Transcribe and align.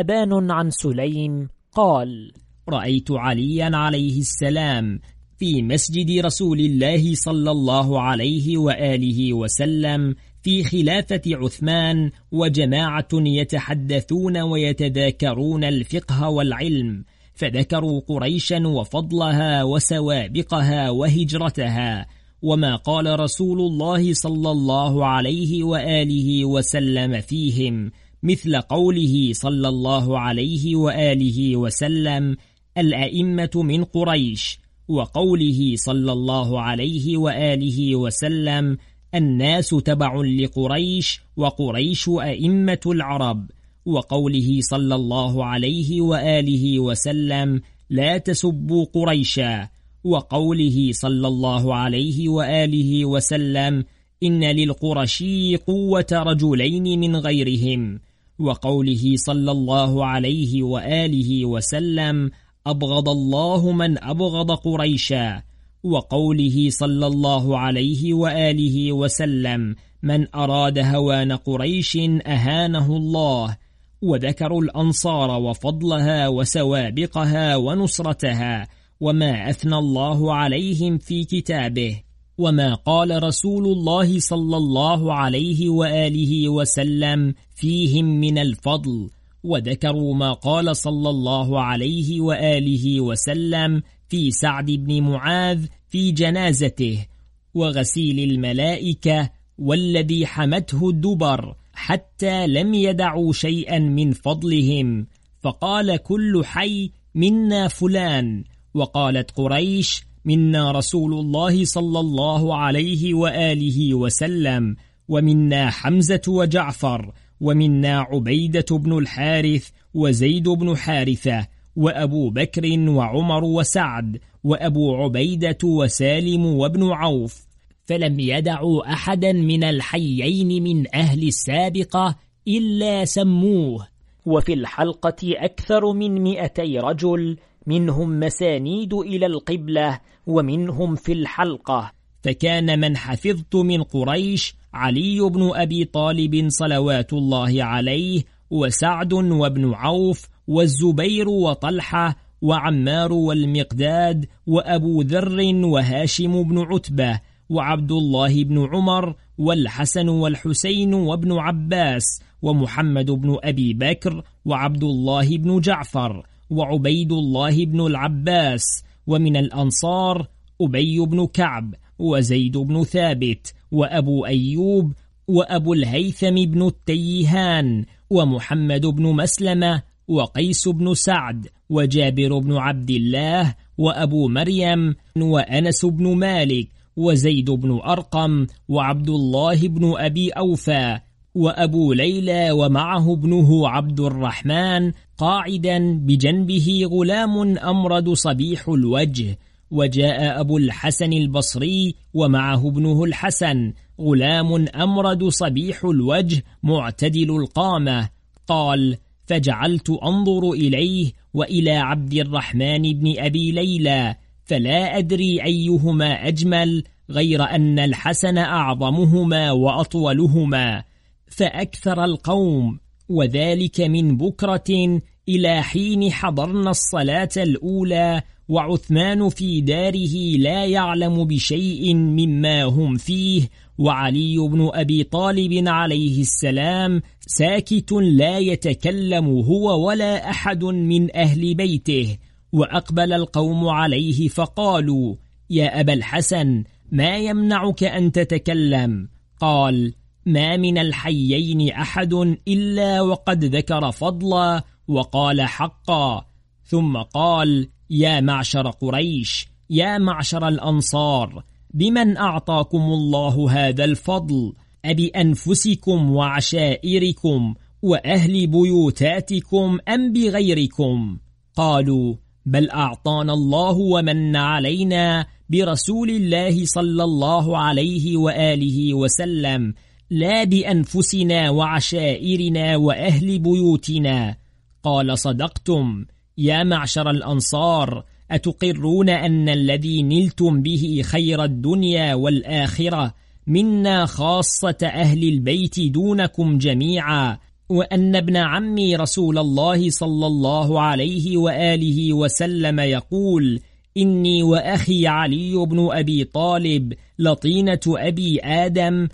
أبان 0.00 0.50
عن 0.50 0.70
سليم 0.70 1.48
قال 1.72 2.32
رأيت 2.68 3.10
عليا 3.10 3.76
عليه 3.76 4.18
السلام 4.20 5.00
في 5.38 5.62
مسجد 5.62 6.24
رسول 6.24 6.60
الله 6.60 7.14
صلى 7.14 7.50
الله 7.50 8.00
عليه 8.02 8.58
وآله 8.58 9.32
وسلم 9.32 10.14
في 10.42 10.64
خلافة 10.64 11.22
عثمان 11.26 12.10
وجماعة 12.32 13.08
يتحدثون 13.12 14.38
ويتذاكرون 14.38 15.64
الفقه 15.64 16.28
والعلم 16.28 17.04
فذكروا 17.34 18.00
قريشا 18.00 18.66
وفضلها 18.66 19.62
وسوابقها 19.62 20.90
وهجرتها 20.90 22.06
وما 22.42 22.76
قال 22.76 23.20
رسول 23.20 23.60
الله 23.60 24.14
صلى 24.14 24.50
الله 24.50 25.06
عليه 25.06 25.64
وآله 25.64 26.44
وسلم 26.44 27.20
فيهم 27.20 27.90
مثل 28.22 28.56
قوله 28.56 29.32
صلى 29.32 29.68
الله 29.68 30.18
عليه 30.18 30.76
وآله 30.76 31.56
وسلم 31.56 32.36
الأئمة 32.78 33.50
من 33.54 33.84
قريش 33.84 34.58
وقوله 34.88 35.74
صلى 35.76 36.12
الله 36.12 36.60
عليه 36.60 37.16
وآله 37.16 37.96
وسلم 37.96 38.78
الناس 39.14 39.68
تبع 39.68 40.22
لقريش 40.22 41.20
وقريش 41.36 42.08
أئمة 42.08 42.80
العرب 42.86 43.50
وقوله 43.86 44.60
صلى 44.60 44.94
الله 44.94 45.44
عليه 45.44 46.00
وآله 46.00 46.80
وسلم 46.80 47.60
لا 47.90 48.18
تسبوا 48.18 48.84
قريشا 48.84 49.68
وقوله 50.04 50.92
صلى 50.92 51.28
الله 51.28 51.74
عليه 51.74 52.28
وآله 52.28 53.04
وسلم 53.04 53.84
إن 54.22 54.44
للقرشي 54.44 55.56
قوة 55.56 56.06
رجلين 56.12 57.00
من 57.00 57.16
غيرهم. 57.16 58.00
وقوله 58.38 59.16
صلى 59.16 59.50
الله 59.50 60.06
عليه 60.06 60.62
وآله 60.62 61.44
وسلم 61.44 62.30
أبغض 62.66 63.08
الله 63.08 63.72
من 63.72 64.04
أبغض 64.04 64.50
قريشا. 64.50 65.42
وقوله 65.82 66.70
صلى 66.70 67.06
الله 67.06 67.58
عليه 67.58 68.14
وآله 68.14 68.92
وسلم 68.92 69.74
من 70.02 70.34
أراد 70.34 70.78
هوان 70.78 71.32
قريش 71.32 71.96
أهانه 72.26 72.96
الله. 72.96 73.56
وذكروا 74.02 74.62
الأنصار 74.62 75.40
وفضلها 75.40 76.28
وسوابقها 76.28 77.56
ونصرتها 77.56 78.68
وما 79.00 79.50
أثنى 79.50 79.76
الله 79.76 80.34
عليهم 80.34 80.98
في 80.98 81.24
كتابه. 81.24 82.07
وما 82.38 82.74
قال 82.74 83.22
رسول 83.22 83.66
الله 83.66 84.20
صلى 84.20 84.56
الله 84.56 85.14
عليه 85.14 85.68
وآله 85.68 86.48
وسلم 86.48 87.34
فيهم 87.54 88.04
من 88.04 88.38
الفضل. 88.38 89.10
وذكروا 89.44 90.14
ما 90.14 90.32
قال 90.32 90.76
صلى 90.76 91.10
الله 91.10 91.60
عليه 91.60 92.20
وآله 92.20 93.00
وسلم 93.00 93.82
في 94.08 94.30
سعد 94.30 94.66
بن 94.70 95.02
معاذ 95.02 95.66
في 95.88 96.10
جنازته 96.10 97.06
وغسيل 97.54 98.30
الملائكة 98.30 99.30
والذي 99.58 100.26
حمته 100.26 100.90
الدبر 100.90 101.54
حتى 101.72 102.46
لم 102.46 102.74
يدعوا 102.74 103.32
شيئا 103.32 103.78
من 103.78 104.12
فضلهم. 104.12 105.06
فقال 105.42 105.96
كل 105.96 106.42
حي 106.44 106.90
منا 107.14 107.68
فلان. 107.68 108.44
وقالت 108.74 109.30
قريش 109.30 110.07
منا 110.28 110.72
رسول 110.72 111.12
الله 111.14 111.64
صلى 111.64 112.00
الله 112.00 112.56
عليه 112.56 113.14
وآله 113.14 113.94
وسلم 113.94 114.76
ومنا 115.08 115.70
حمزة 115.70 116.22
وجعفر 116.28 117.12
ومنا 117.40 118.00
عبيدة 118.00 118.66
بن 118.70 118.98
الحارث 118.98 119.68
وزيد 119.94 120.48
بن 120.48 120.76
حارثة 120.76 121.46
وأبو 121.76 122.30
بكر 122.30 122.62
وعمر 122.88 123.44
وسعد 123.44 124.20
وأبو 124.44 124.96
عبيدة 124.96 125.58
وسالم 125.64 126.46
وابن 126.46 126.92
عوف. 126.92 127.46
فلم 127.84 128.20
يدعوا 128.20 128.92
أحدا 128.92 129.32
من 129.32 129.64
الحيين 129.64 130.62
من 130.62 130.94
أهل 130.94 131.28
السابقة 131.28 132.16
إلا 132.48 133.04
سموه. 133.04 133.86
وفي 134.26 134.52
الحلقة 134.52 135.16
أكثر 135.24 135.92
من 135.92 136.22
مئتي 136.22 136.78
رجل 136.78 137.36
منهم 137.68 138.20
مسانيد 138.20 138.94
إلى 138.94 139.26
القبلة 139.26 140.00
ومنهم 140.26 140.94
في 140.94 141.12
الحلقة. 141.12 141.92
فكان 142.22 142.80
من 142.80 142.96
حفظت 142.96 143.56
من 143.56 143.82
قريش 143.82 144.54
علي 144.74 145.20
بن 145.20 145.50
أبي 145.54 145.84
طالب 145.84 146.48
صلوات 146.48 147.12
الله 147.12 147.64
عليه 147.64 148.22
وسعد 148.50 149.12
وابن 149.12 149.74
عوف 149.74 150.28
والزبير 150.48 151.28
وطلحة 151.28 152.16
وعمار 152.42 153.12
والمقداد 153.12 154.26
وأبو 154.46 155.02
ذر 155.02 155.54
وهاشم 155.64 156.42
بن 156.42 156.58
عتبة 156.58 157.20
وعبد 157.48 157.92
الله 157.92 158.44
بن 158.44 158.68
عمر 158.74 159.14
والحسن 159.38 160.08
والحسين 160.08 160.94
وابن 160.94 161.32
عباس 161.32 162.22
ومحمد 162.42 163.10
بن 163.10 163.36
أبي 163.42 163.74
بكر 163.74 164.22
وعبد 164.44 164.84
الله 164.84 165.36
بن 165.36 165.60
جعفر 165.60 166.26
وعبيد 166.50 167.12
الله 167.12 167.64
بن 167.64 167.86
العباس 167.86 168.84
ومن 169.06 169.36
الأنصار 169.36 170.28
أبي 170.60 171.00
بن 171.00 171.26
كعب 171.26 171.74
وزيد 171.98 172.56
بن 172.56 172.84
ثابت 172.84 173.54
وأبو 173.72 174.26
أيوب 174.26 174.92
وأبو 175.28 175.74
الهيثم 175.74 176.34
بن 176.34 176.66
التيهان 176.66 177.84
ومحمد 178.10 178.86
بن 178.86 179.02
مسلمة 179.02 179.82
وقيس 180.08 180.68
بن 180.68 180.94
سعد 180.94 181.46
وجابر 181.70 182.38
بن 182.38 182.56
عبد 182.56 182.90
الله 182.90 183.54
وأبو 183.78 184.28
مريم 184.28 184.94
وأنس 185.16 185.84
بن 185.84 186.16
مالك 186.16 186.68
وزيد 186.96 187.50
بن 187.50 187.80
أرقم 187.84 188.46
وعبد 188.68 189.08
الله 189.08 189.68
بن 189.68 189.94
أبي 189.96 190.30
أوفى 190.30 190.98
وأبو 191.38 191.92
ليلى 191.92 192.50
ومعه 192.50 193.12
ابنه 193.12 193.68
عبد 193.68 194.00
الرحمن 194.00 194.92
قاعدا 195.18 195.98
بجنبه 195.98 196.82
غلام 196.92 197.58
أمرد 197.58 198.08
صبيح 198.08 198.68
الوجه 198.68 199.38
وجاء 199.70 200.40
أبو 200.40 200.58
الحسن 200.58 201.12
البصري 201.12 201.94
ومعه 202.14 202.68
ابنه 202.68 203.04
الحسن 203.04 203.72
غلام 204.00 204.68
أمرد 204.68 205.24
صبيح 205.24 205.84
الوجه 205.84 206.44
معتدل 206.62 207.30
القامة. 207.36 208.08
قال 208.46 208.96
فجعلت 209.26 209.90
أنظر 209.90 210.50
إليه 210.50 211.12
وإلى 211.34 211.76
عبد 211.76 212.14
الرحمن 212.14 212.82
بن 212.82 213.14
أبي 213.18 213.52
ليلى 213.52 214.16
فلا 214.44 214.98
أدري 214.98 215.44
أيهما 215.44 216.28
أجمل 216.28 216.84
غير 217.10 217.42
أن 217.42 217.78
الحسن 217.78 218.38
أعظمهما 218.38 219.50
وأطولهما. 219.50 220.87
فأكثر 221.30 222.04
القوم 222.04 222.80
وذلك 223.08 223.80
من 223.80 224.16
بكرة 224.16 225.00
إلى 225.28 225.62
حين 225.62 226.12
حضرنا 226.12 226.70
الصلاة 226.70 227.28
الأولى 227.36 228.22
وعثمان 228.48 229.28
في 229.28 229.60
داره 229.60 230.36
لا 230.38 230.64
يعلم 230.64 231.24
بشيء 231.24 231.94
مما 231.94 232.64
هم 232.64 232.96
فيه 232.96 233.48
وعلي 233.78 234.38
بن 234.38 234.70
أبي 234.74 235.04
طالب 235.04 235.68
عليه 235.68 236.20
السلام 236.20 237.02
ساكت 237.20 237.92
لا 237.92 238.38
يتكلم 238.38 239.26
هو 239.26 239.88
ولا 239.88 240.30
أحد 240.30 240.64
من 240.64 241.16
أهل 241.16 241.54
بيته 241.54 242.16
وأقبل 242.52 243.12
القوم 243.12 243.68
عليه 243.68 244.28
فقالوا 244.28 245.14
يا 245.50 245.80
أبا 245.80 245.92
الحسن 245.92 246.64
ما 246.92 247.16
يمنعك 247.16 247.84
أن 247.84 248.12
تتكلم؟ 248.12 249.08
قال 249.40 249.94
ما 250.28 250.56
من 250.56 250.78
الحيين 250.78 251.70
أحد 251.70 252.14
إلا 252.48 253.00
وقد 253.00 253.44
ذكر 253.44 253.90
فضلا 253.92 254.62
وقال 254.88 255.42
حقا. 255.42 256.24
ثم 256.64 256.96
قال 256.96 257.68
يا 257.90 258.20
معشر 258.20 258.70
قريش 258.70 259.48
يا 259.70 259.98
معشر 259.98 260.48
الأنصار 260.48 261.44
بمن 261.74 262.16
أعطاكم 262.16 262.82
الله 262.82 263.50
هذا 263.50 263.84
الفضل؟ 263.84 264.52
أبأنفسكم 264.84 266.10
وعشائركم 266.10 267.54
وأهل 267.82 268.46
بيوتاتكم 268.46 269.78
أم 269.88 270.12
بغيركم؟ 270.12 271.18
قالوا 271.56 272.14
بل 272.46 272.70
أعطانا 272.70 273.32
الله 273.32 273.76
ومن 273.78 274.36
علينا 274.36 275.26
برسول 275.50 276.10
الله 276.10 276.64
صلى 276.64 277.04
الله 277.04 277.58
عليه 277.58 278.16
وآله 278.16 278.94
وسلم 278.94 279.74
لا 280.10 280.44
بأنفسنا 280.44 281.50
وعشائرنا 281.50 282.76
وأهل 282.76 283.38
بيوتنا. 283.38 284.36
قال 284.82 285.18
صدقتم. 285.18 286.04
يا 286.38 286.62
معشر 286.62 287.10
الأنصار 287.10 288.04
أتقرون 288.30 289.08
أن 289.08 289.48
الذي 289.48 290.02
نلتم 290.02 290.62
به 290.62 291.02
خير 291.04 291.44
الدنيا 291.44 292.14
والآخرة؟ 292.14 293.14
منا 293.46 294.06
خاصة 294.06 294.76
أهل 294.82 295.28
البيت 295.28 295.80
دونكم 295.80 296.58
جميعا. 296.58 297.38
وأن 297.68 298.16
ابن 298.16 298.36
عمي 298.36 298.96
رسول 298.96 299.38
الله 299.38 299.90
صلى 299.90 300.26
الله 300.26 300.80
عليه 300.80 301.36
وآله 301.36 302.12
وسلم 302.12 302.80
يقول 302.80 303.60
إني 303.96 304.42
وأخي 304.42 305.06
علي 305.06 305.66
بن 305.66 305.88
أبي 305.92 306.24
طالب 306.24 306.92
لطينة 307.18 307.80
أبي 307.86 308.40
آدم 308.40 309.08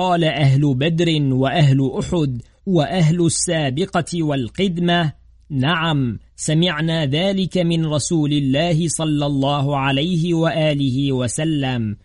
قال 0.00 0.24
أهل 0.24 0.74
بدر 0.74 1.34
وأهل 1.34 1.90
أحد 1.98 2.42
وأهل 2.66 3.26
السابقة 3.26 4.22
والقدمة 4.22 5.12
نعم 5.50 6.18
سمعنا 6.36 7.06
ذلك 7.06 7.58
من 7.58 7.86
رسول 7.86 8.32
الله 8.32 8.88
صلى 8.88 9.26
الله 9.26 9.76
عليه 9.76 10.34
وآله 10.34 11.12
وسلم. 11.12 11.96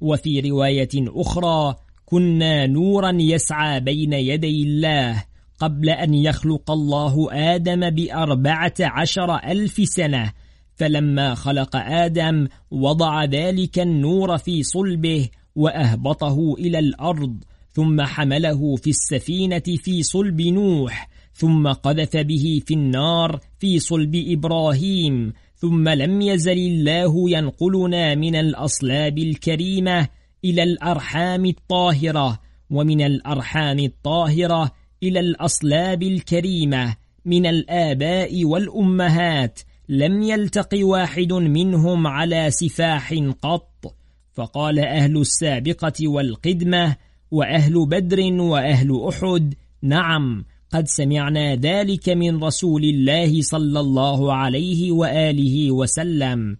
وفي 0.00 0.40
رواية 0.40 0.88
أخرى 0.94 1.76
كنا 2.04 2.66
نورا 2.66 3.12
يسعى 3.20 3.80
بين 3.80 4.12
يدي 4.12 4.62
الله 4.62 5.24
قبل 5.58 5.90
أن 5.90 6.14
يخلق 6.14 6.70
الله 6.70 7.28
آدم 7.32 7.90
بأربعة 7.90 8.74
عشر 8.80 9.36
ألف 9.36 9.80
سنة. 9.84 10.32
فلما 10.76 11.34
خلق 11.34 11.76
آدم 11.76 12.48
وضع 12.70 13.24
ذلك 13.24 13.78
النور 13.78 14.38
في 14.38 14.62
صلبه 14.62 15.28
وأهبطه 15.56 16.54
إلى 16.58 16.78
الأرض 16.78 17.36
ثم 17.72 18.02
حمله 18.02 18.76
في 18.76 18.90
السفينة 18.90 19.62
في 19.76 20.02
صلب 20.02 20.40
نوح 20.40 21.08
ثم 21.34 21.68
قذف 21.68 22.16
به 22.16 22.62
في 22.66 22.74
النار 22.74 23.40
في 23.58 23.78
صلب 23.78 24.24
إبراهيم 24.28 25.32
ثم 25.56 25.88
لم 25.88 26.20
يزل 26.20 26.58
الله 26.58 27.30
ينقلنا 27.30 28.14
من 28.14 28.36
الأصلاب 28.36 29.18
الكريمة 29.18 30.08
إلى 30.44 30.62
الأرحام 30.62 31.46
الطاهرة 31.46 32.40
ومن 32.70 33.00
الأرحام 33.00 33.78
الطاهرة 33.78 34.72
إلى 35.02 35.20
الأصلاب 35.20 36.02
الكريمة 36.02 36.96
من 37.24 37.46
الآباء 37.46 38.44
والأمهات 38.44 39.60
لم 39.88 40.22
يلتق 40.22 40.68
واحد 40.74 41.32
منهم 41.32 42.06
على 42.06 42.50
سفاح 42.50 43.14
قط. 43.42 43.94
فقال 44.32 44.78
أهل 44.78 45.18
السابقة 45.18 46.08
والقدمة 46.08 46.96
وأهل 47.30 47.86
بدر 47.86 48.20
وأهل 48.42 49.08
أحد 49.08 49.54
نعم 49.82 50.44
قد 50.70 50.88
سمعنا 50.88 51.54
ذلك 51.54 52.08
من 52.08 52.44
رسول 52.44 52.84
الله 52.84 53.42
صلى 53.42 53.80
الله 53.80 54.32
عليه 54.32 54.92
وآله 54.92 55.70
وسلم. 55.70 56.56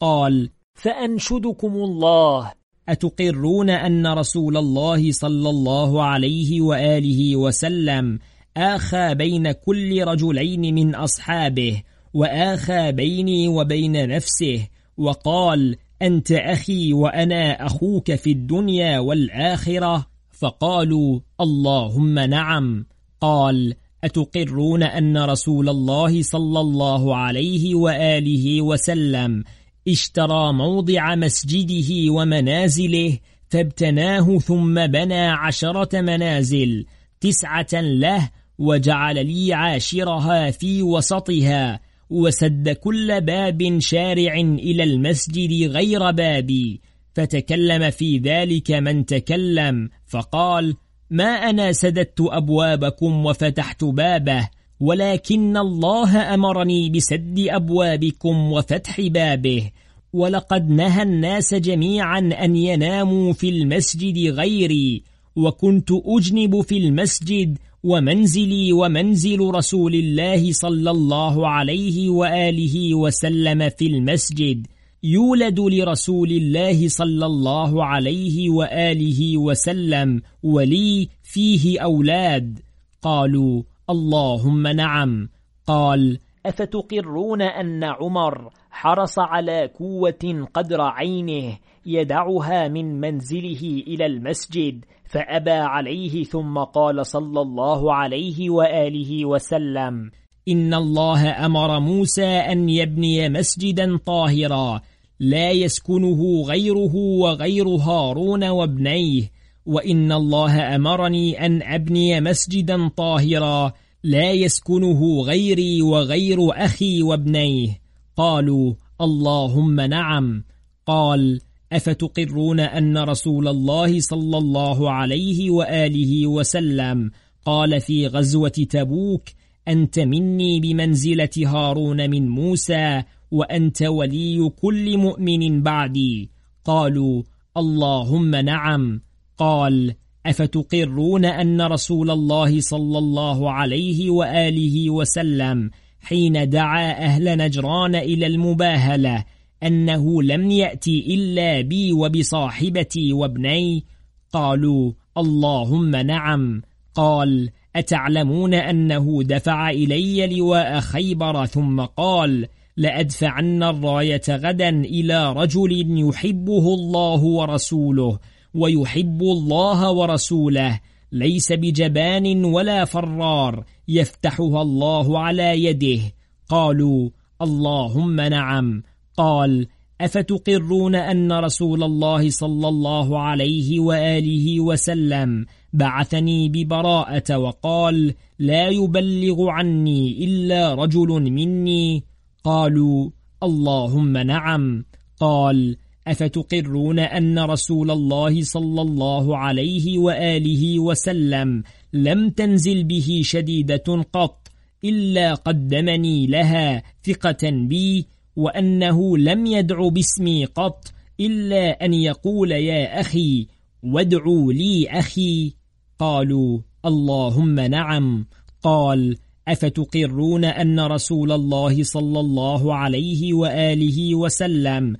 قال 0.00 0.50
فأنشدكم 0.74 1.74
الله. 1.74 2.52
أتقرون 2.88 3.70
أن 3.70 4.06
رسول 4.06 4.56
الله 4.56 5.12
صلى 5.12 5.50
الله 5.50 6.02
عليه 6.02 6.60
وآله 6.60 7.36
وسلم 7.36 8.18
آخى 8.56 9.14
بين 9.14 9.52
كل 9.52 10.04
رجلين 10.04 10.74
من 10.74 10.94
أصحابه 10.94 11.82
وآخى 12.14 12.92
بيني 12.92 13.48
وبين 13.48 14.08
نفسه 14.08 14.68
وقال 14.96 15.76
أنت 16.02 16.32
أخي 16.32 16.92
وأنا 16.92 17.66
أخوك 17.66 18.14
في 18.14 18.30
الدنيا 18.30 18.98
والآخرة؟ 18.98 20.06
فقالوا 20.30 21.20
اللهم 21.40 22.18
نعم. 22.18 22.86
قال 23.20 23.74
أتقرون 24.04 24.82
أن 24.82 25.18
رسول 25.18 25.68
الله 25.68 26.22
صلى 26.22 26.60
الله 26.60 27.16
عليه 27.16 27.74
وآله 27.74 28.62
وسلم 28.62 29.44
اشترى 29.88 30.52
موضع 30.52 31.14
مسجده 31.14 32.12
ومنازله 32.12 33.18
فابتناه 33.48 34.38
ثم 34.38 34.86
بنى 34.86 35.26
عشرة 35.26 36.00
منازل 36.00 36.86
تسعة 37.20 37.80
له 37.80 38.30
وجعل 38.58 39.26
لي 39.26 39.54
عاشرها 39.54 40.50
في 40.50 40.82
وسطها. 40.82 41.80
وسد 42.10 42.68
كل 42.68 43.20
باب 43.20 43.78
شارع 43.80 44.34
إلى 44.40 44.82
المسجد 44.82 45.70
غير 45.70 46.10
بابي 46.10 46.80
فتكلم 47.14 47.90
في 47.90 48.18
ذلك 48.18 48.70
من 48.70 49.06
تكلم 49.06 49.88
فقال 50.06 50.76
ما 51.10 51.24
أنا 51.24 51.72
سددت 51.72 52.20
أبوابكم 52.20 53.26
وفتحت 53.26 53.84
بابه 53.84 54.48
ولكن 54.80 55.56
الله 55.56 56.34
أمرني 56.34 56.90
بسد 56.90 57.46
أبوابكم 57.48 58.52
وفتح 58.52 59.00
بابه 59.00 59.70
ولقد 60.12 60.70
نهى 60.70 61.02
الناس 61.02 61.54
جميعا 61.54 62.18
أن 62.18 62.56
يناموا 62.56 63.32
في 63.32 63.48
المسجد 63.48 64.18
غيري 64.18 65.02
وكنت 65.36 65.88
أجنب 65.92 66.60
في 66.60 66.76
المسجد 66.76 67.58
ومنزلي 67.84 68.72
ومنزل 68.72 69.40
رسول 69.40 69.94
الله 69.94 70.52
صلى 70.52 70.90
الله 70.90 71.48
عليه 71.48 72.10
وآله 72.10 72.94
وسلم 72.94 73.68
في 73.68 73.86
المسجد 73.86 74.66
يولد 75.02 75.60
لرسول 75.60 76.30
الله 76.30 76.88
صلى 76.88 77.26
الله 77.26 77.84
عليه 77.84 78.50
وآله 78.50 79.38
وسلم 79.38 80.22
ولي 80.42 81.08
فيه 81.22 81.80
أولاد. 81.80 82.60
قالوا 83.02 83.62
اللهم 83.90 84.66
نعم. 84.66 85.28
قال 85.66 86.18
أفتقرون 86.46 87.42
أن 87.42 87.84
عمر 87.84 88.50
حرص 88.70 89.18
على 89.18 89.68
كوة 89.68 90.48
قدر 90.54 90.80
عينه 90.80 91.58
يدعها 91.86 92.68
من 92.68 93.00
منزله 93.00 93.82
إلى 93.86 94.06
المسجد 94.06 94.84
فأبى 95.08 95.50
عليه 95.50 96.24
ثم 96.24 96.58
قال 96.58 97.06
صلى 97.06 97.40
الله 97.40 97.94
عليه 97.94 98.50
وآله 98.50 99.24
وسلم 99.24 100.10
إن 100.48 100.74
الله 100.74 101.46
أمر 101.46 101.80
موسى 101.80 102.26
أن 102.26 102.68
يبني 102.68 103.28
مسجدا 103.28 103.96
طاهرا 103.96 104.80
لا 105.20 105.50
يسكنه 105.50 106.42
غيره 106.42 106.94
وغير 106.94 107.68
هارون 107.68 108.44
وابنيه 108.44 109.30
وإن 109.66 110.12
الله 110.12 110.76
أمرني 110.76 111.46
أن 111.46 111.62
أبني 111.62 112.20
مسجدا 112.20 112.88
طاهرا 112.88 113.72
لا 114.04 114.32
يسكنه 114.32 115.22
غيري 115.22 115.82
وغير 115.82 116.38
أخي 116.52 117.02
وابنيه. 117.02 117.80
قالوا 118.16 118.74
اللهم 119.00 119.80
نعم. 119.80 120.44
قال 120.86 121.40
أفتقرون 121.72 122.60
أن 122.60 122.98
رسول 122.98 123.48
الله 123.48 124.00
صلى 124.00 124.38
الله 124.38 124.90
عليه 124.90 125.50
وآله 125.50 126.26
وسلم 126.26 127.10
قال 127.44 127.80
في 127.80 128.06
غزوة 128.06 128.48
تبوك 128.48 129.28
أنت 129.68 129.98
مني 129.98 130.60
بمنزلة 130.60 131.30
هارون 131.36 132.10
من 132.10 132.28
موسى 132.28 133.02
وأنت 133.30 133.82
ولي 133.82 134.50
كل 134.62 134.98
مؤمن 134.98 135.62
بعدي. 135.62 136.30
قالوا 136.64 137.22
اللهم 137.56 138.30
نعم. 138.36 139.00
قال 139.38 139.94
أفتقرون 140.26 141.24
أن 141.24 141.62
رسول 141.62 142.10
الله 142.10 142.60
صلى 142.60 142.98
الله 142.98 143.52
عليه 143.52 144.10
وآله 144.10 144.90
وسلم 144.90 145.70
حين 146.00 146.48
دعا 146.48 146.90
أهل 146.90 147.38
نجران 147.38 147.94
إلى 147.94 148.26
المباهلة 148.26 149.24
أنه 149.62 150.22
لم 150.22 150.50
يأتي 150.50 151.14
إلا 151.14 151.60
بي 151.60 151.92
وبصاحبتي 151.92 153.12
وابني. 153.12 153.84
قالوا 154.32 154.92
اللهم 155.18 155.96
نعم. 155.96 156.62
قال 156.94 157.50
أتعلمون 157.76 158.54
أنه 158.54 159.22
دفع 159.22 159.70
إلي 159.70 160.38
لواء 160.38 160.80
خيبر؟ 160.80 161.46
ثم 161.46 161.80
قال 161.80 162.46
لأدفعن 162.76 163.62
الراية 163.62 164.22
غدا 164.28 164.68
إلى 164.68 165.32
رجل 165.32 166.00
يحبه 166.08 166.74
الله 166.74 167.24
ورسوله 167.24 168.18
ويحب 168.54 169.22
الله 169.22 169.90
ورسوله. 169.90 170.80
ليس 171.12 171.52
بجبان 171.52 172.44
ولا 172.44 172.84
فرار 172.84 173.64
يفتحها 173.88 174.62
الله 174.62 175.18
على 175.18 175.64
يده. 175.64 176.00
قالوا 176.48 177.10
اللهم 177.42 178.20
نعم. 178.20 178.82
قال 179.18 179.66
أفتقرون 180.00 180.94
أن 180.94 181.32
رسول 181.32 181.82
الله 181.82 182.30
صلى 182.30 182.68
الله 182.68 183.18
عليه 183.20 183.80
وآله 183.80 184.60
وسلم 184.60 185.46
بعثني 185.72 186.48
ببراءة 186.48 187.38
وقال 187.38 188.14
لا 188.38 188.68
يبلغ 188.68 189.48
عني 189.48 190.24
إلا 190.24 190.74
رجل 190.74 191.08
مني؟ 191.08 192.04
قالوا 192.44 193.10
اللهم 193.42 194.12
نعم. 194.18 194.84
قال 195.20 195.76
أفتقرون 196.06 196.98
أن 196.98 197.38
رسول 197.38 197.90
الله 197.90 198.42
صلى 198.42 198.82
الله 198.82 199.36
عليه 199.36 199.98
وآله 199.98 200.78
وسلم 200.78 201.62
لم 201.92 202.30
تنزل 202.30 202.84
به 202.84 203.20
شديدة 203.24 204.04
قط 204.12 204.48
إلا 204.84 205.34
قدمني 205.34 206.26
لها 206.26 206.82
ثقة 207.02 207.50
بي 207.50 208.06
وأنه 208.38 209.18
لم 209.18 209.46
يدع 209.46 209.88
باسمي 209.88 210.44
قط 210.44 210.92
إلا 211.20 211.84
أن 211.84 211.94
يقول 211.94 212.52
يا 212.52 213.00
أخي 213.00 213.46
وادعوا 213.82 214.52
لي 214.52 214.88
أخي. 214.90 215.52
قالوا 215.98 216.58
اللهم 216.84 217.60
نعم. 217.60 218.26
قال 218.62 219.16
أفتقرون 219.48 220.44
أن 220.44 220.80
رسول 220.80 221.32
الله 221.32 221.82
صلى 221.82 222.20
الله 222.20 222.74
عليه 222.74 223.34
وآله 223.34 224.14
وسلم 224.14 224.96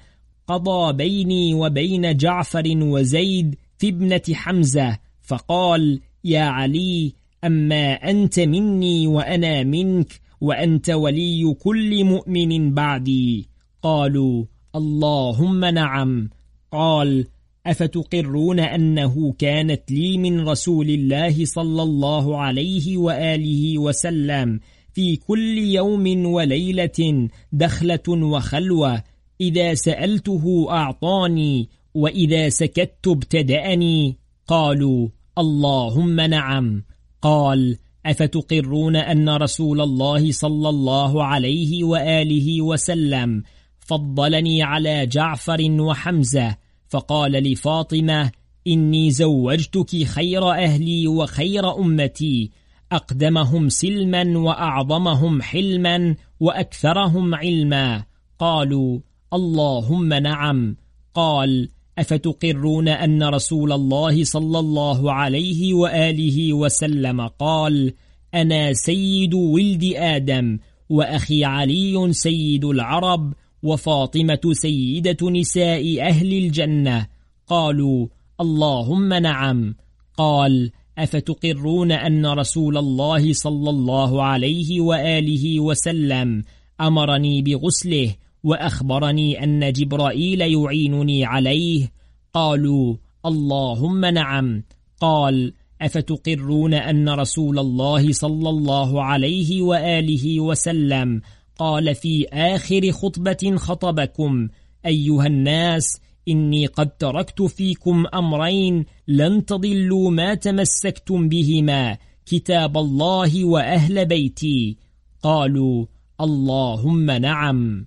قضى 0.47 0.93
بيني 0.93 1.55
وبين 1.55 2.17
جعفر 2.17 2.65
وزيد 2.77 3.55
في 3.79 3.89
ابنة 3.89 4.23
حمزة. 4.33 4.99
فقال 5.23 6.01
يا 6.25 6.43
علي 6.43 7.13
أما 7.45 7.93
أنت 7.93 8.41
مني 8.41 9.07
وأنا 9.07 9.63
منك 9.65 10.21
وأنت 10.41 10.91
ولي 10.91 11.55
كل 11.55 12.05
مؤمن 12.05 12.75
بعدي. 12.75 13.49
قالوا 13.83 14.45
اللهم 14.77 15.65
نعم. 15.65 16.31
قال 16.73 17.27
أفتقرون 17.67 18.61
أنه 18.61 19.33
كانت 19.39 19.91
لي 19.91 20.19
من 20.19 20.49
رسول 20.49 20.91
الله 20.91 21.45
صلى 21.45 21.83
الله 21.83 22.39
عليه 22.39 22.97
وآله 22.97 23.79
وسلم 23.79 24.61
في 24.93 25.17
كل 25.17 25.59
يوم 25.59 26.27
وليلة 26.27 27.29
دخلة 27.53 28.09
وخلوة. 28.09 29.03
إذا 29.41 29.75
سألته 29.75 30.67
أعطاني 30.71 31.69
وإذا 31.95 32.49
سكت 32.49 33.07
ابتدأني. 33.07 34.17
قالوا 34.47 35.09
اللهم 35.39 36.21
نعم. 36.21 36.83
قال 37.23 37.79
أفتقرون 38.11 38.97
أن 38.97 39.29
رسول 39.29 39.81
الله 39.81 40.33
صلى 40.33 40.69
الله 40.69 41.25
عليه 41.25 41.85
وآله 41.85 42.63
وسلم 42.63 43.43
فضلني 43.81 44.63
على 44.63 45.07
جعفر 45.07 45.71
وحمزة 45.71 46.57
فقال 46.89 47.33
لفاطمة 47.33 48.31
إني 48.67 49.11
زوجتك 49.11 50.05
خير 50.05 50.51
أهلي 50.51 51.09
وخير 51.09 51.79
أمتي 51.79 52.51
أقدمهم 52.93 53.69
سلما 53.69 54.39
وأعظمهم 54.39 55.43
حلما 55.43 56.15
وأكثرهم 56.41 57.35
علما. 57.35 58.05
قالوا 58.39 58.99
اللهم 59.33 60.15
نعم. 60.15 60.77
قال 61.15 61.69
أفتقرون 61.99 62.89
أن 62.89 63.23
رسول 63.23 63.73
الله 63.73 64.25
صلى 64.25 64.59
الله 64.59 65.13
عليه 65.13 65.75
وآله 65.75 66.53
وسلم 66.53 67.21
قال 67.21 67.93
أنا 68.35 68.73
سيد 68.73 69.35
ولد 69.35 69.93
آدم 69.97 70.59
وأخي 70.89 71.45
علي 71.45 72.13
سيد 72.13 72.65
العرب 72.65 73.33
وفاطمة 73.63 74.41
سيدة 74.53 75.31
نساء 75.31 76.01
أهل 76.01 76.33
الجنة. 76.33 77.07
قالوا 77.47 78.07
اللهم 78.41 79.15
نعم. 79.15 79.75
قال 80.17 80.71
أفتقرون 80.99 81.93
أن 81.93 82.27
رسول 82.27 82.79
الله 82.79 83.33
صلى 83.33 83.71
الله 83.71 84.23
عليه 84.23 84.81
وآله 84.81 85.61
وسلم 85.61 86.43
أمرني 86.81 87.43
بغسله 87.43 88.15
وأخبرني 88.45 89.45
أن 89.45 89.73
جبرائيل 89.73 90.41
يعينني 90.41 91.25
عليه. 91.25 91.93
قالوا 92.35 92.97
اللهم 93.27 94.05
نعم. 94.05 94.63
قال 95.01 95.53
أفتقرون 95.81 96.75
أن 96.75 97.09
رسول 97.09 97.59
الله 97.59 98.13
صلى 98.13 98.49
الله 98.49 99.03
عليه 99.03 99.63
وآله 99.63 100.41
وسلم 100.41 101.21
قال 101.59 101.95
في 101.95 102.27
آخر 102.33 102.91
خطبة 102.93 103.57
خطبكم 103.57 104.49
أيها 104.87 105.27
الناس 105.27 106.01
إني 106.29 106.67
قد 106.67 106.97
تركت 106.97 107.43
فيكم 107.43 108.05
أمرين 108.15 108.85
لن 109.09 109.45
تضلوا 109.45 110.11
ما 110.11 110.35
تمسكتم 110.35 111.29
بهما 111.29 111.99
كتاب 112.27 112.79
الله 112.79 113.45
وأهل 113.45 114.07
بيتي. 114.07 114.77
قالوا 115.23 115.87
اللهم 116.21 117.11
نعم. 117.11 117.87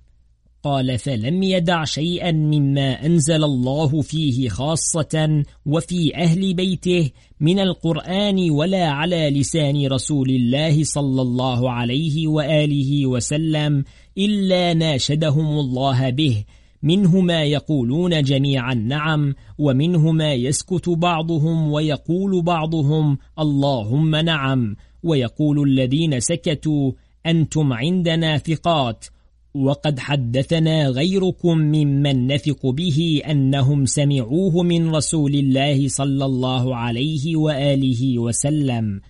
قال 0.63 0.97
فلم 0.99 1.43
يدع 1.43 1.83
شيئا 1.83 2.31
مما 2.31 3.05
أنزل 3.05 3.43
الله 3.43 4.01
فيه 4.01 4.49
خاصة 4.49 5.43
وفي 5.65 6.15
أهل 6.15 6.53
بيته 6.53 7.11
من 7.39 7.59
القرآن 7.59 8.51
ولا 8.51 8.89
على 8.89 9.29
لسان 9.29 9.87
رسول 9.87 10.29
الله 10.29 10.83
صلى 10.83 11.21
الله 11.21 11.71
عليه 11.71 12.27
وآله 12.27 13.05
وسلم 13.05 13.83
إلا 14.17 14.73
ناشدهم 14.73 15.59
الله 15.59 16.09
به. 16.09 16.43
منه 16.83 17.21
ما 17.21 17.43
يقولون 17.43 18.21
جميعا 18.21 18.73
نعم 18.73 19.35
ومنه 19.57 20.11
ما 20.11 20.33
يسكت 20.33 20.89
بعضهم 20.89 21.71
ويقول 21.71 22.41
بعضهم 22.41 23.17
اللهم 23.39 24.15
نعم 24.15 24.75
ويقول 25.03 25.69
الذين 25.69 26.19
سكتوا 26.19 26.91
أنتم 27.25 27.73
عندنا 27.73 28.37
ثقات 28.37 29.05
وقد 29.55 29.99
حدثنا 29.99 30.87
غيركم 30.87 31.57
ممن 31.57 32.27
نثق 32.27 32.67
به 32.67 33.21
أنهم 33.29 33.85
سمعوه 33.85 34.63
من 34.63 34.95
رسول 34.95 35.33
الله 35.35 35.87
صلى 35.87 36.25
الله 36.25 36.75
عليه 36.75 37.35
وآله 37.35 38.19
وسلم. 38.19 39.01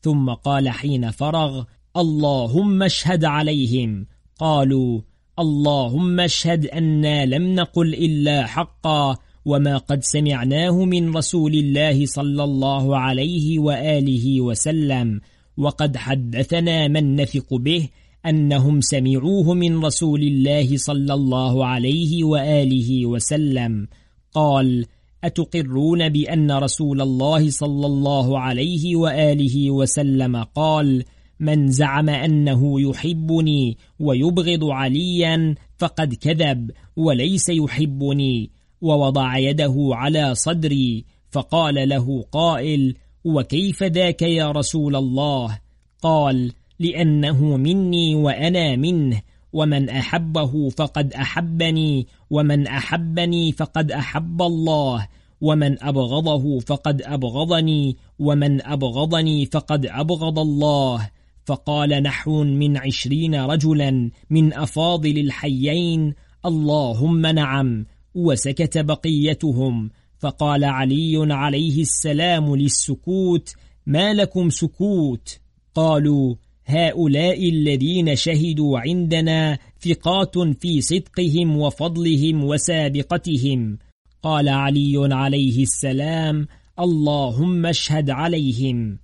ثم 0.00 0.30
قال 0.30 0.68
حين 0.68 1.10
فرغ 1.10 1.64
اللهم 1.96 2.82
اشهد 2.82 3.24
عليهم 3.24 4.06
قالوا 4.38 5.00
اللهم 5.38 6.20
اشهد 6.20 6.66
أنا 6.66 7.26
لم 7.26 7.54
نقل 7.54 7.94
إلا 7.94 8.46
حقا 8.46 9.16
وما 9.44 9.78
قد 9.78 10.02
سمعناه 10.02 10.84
من 10.84 11.16
رسول 11.16 11.54
الله 11.54 12.06
صلى 12.06 12.44
الله 12.44 12.98
عليه 12.98 13.58
وآله 13.58 14.40
وسلم. 14.40 15.20
وقد 15.56 15.96
حدثنا 15.96 16.88
من 16.88 17.16
نثق 17.16 17.54
به 17.54 17.88
أنهم 18.26 18.80
سمعوه 18.80 19.54
من 19.54 19.84
رسول 19.84 20.22
الله 20.22 20.76
صلى 20.76 21.14
الله 21.14 21.66
عليه 21.66 22.24
وآله 22.24 23.06
وسلم. 23.06 23.88
قال 24.32 24.86
أتقرون 25.24 26.08
بأن 26.08 26.50
رسول 26.50 27.00
الله 27.00 27.50
صلى 27.50 27.86
الله 27.86 28.38
عليه 28.38 28.96
وآله 28.96 29.70
وسلم 29.70 30.36
قال 30.36 31.04
من 31.40 31.68
زعم 31.68 32.08
أنه 32.08 32.80
يحبني 32.80 33.78
ويبغض 34.00 34.64
عليا 34.64 35.54
فقد 35.78 36.14
كذب 36.14 36.70
وليس 36.96 37.48
يحبني 37.48 38.50
ووضع 38.80 39.38
يده 39.38 39.74
على 39.92 40.34
صدري 40.34 41.04
فقال 41.30 41.88
له 41.88 42.24
قائل 42.32 42.94
وكيف 43.24 43.82
ذاك 43.82 44.22
يا 44.22 44.50
رسول 44.50 44.96
الله؟ 44.96 45.58
قال 46.02 46.52
لأنه 46.80 47.56
مني 47.56 48.14
وأنا 48.14 48.76
منه 48.76 49.22
ومن 49.52 49.88
أحبه 49.88 50.68
فقد 50.68 51.12
أحبني 51.12 52.06
ومن 52.30 52.66
أحبني 52.66 53.52
فقد 53.52 53.92
أحب 53.92 54.42
الله 54.42 55.08
ومن 55.40 55.82
أبغضه 55.82 56.58
فقد 56.58 57.02
أبغضني 57.02 57.96
ومن 58.18 58.62
أبغضني 58.66 59.46
فقد 59.46 59.86
أبغض 59.86 60.38
الله. 60.38 61.10
فقال 61.44 62.02
نحو 62.02 62.44
من 62.44 62.76
عشرين 62.76 63.34
رجلا 63.34 64.10
من 64.30 64.52
أفاضل 64.52 65.18
الحيين 65.18 66.14
اللهم 66.46 67.26
نعم 67.26 67.86
وسكت 68.14 68.78
بقيتهم. 68.78 69.90
فقال 70.18 70.64
علي 70.64 71.34
عليه 71.34 71.80
السلام 71.80 72.56
للسكوت 72.56 73.54
ما 73.86 74.14
لكم 74.14 74.50
سكوت؟ 74.50 75.38
قالوا 75.74 76.34
هؤلاء 76.68 77.48
الذين 77.48 78.16
شهدوا 78.16 78.78
عندنا 78.78 79.58
ثقات 79.80 80.38
في 80.38 80.80
صدقهم 80.80 81.56
وفضلهم 81.56 82.44
وسابقتهم. 82.44 83.78
قال 84.22 84.48
علي 84.48 85.14
عليه 85.14 85.62
السلام 85.62 86.46
اللهم 86.78 87.66
اشهد 87.66 88.10
عليهم. 88.10 88.98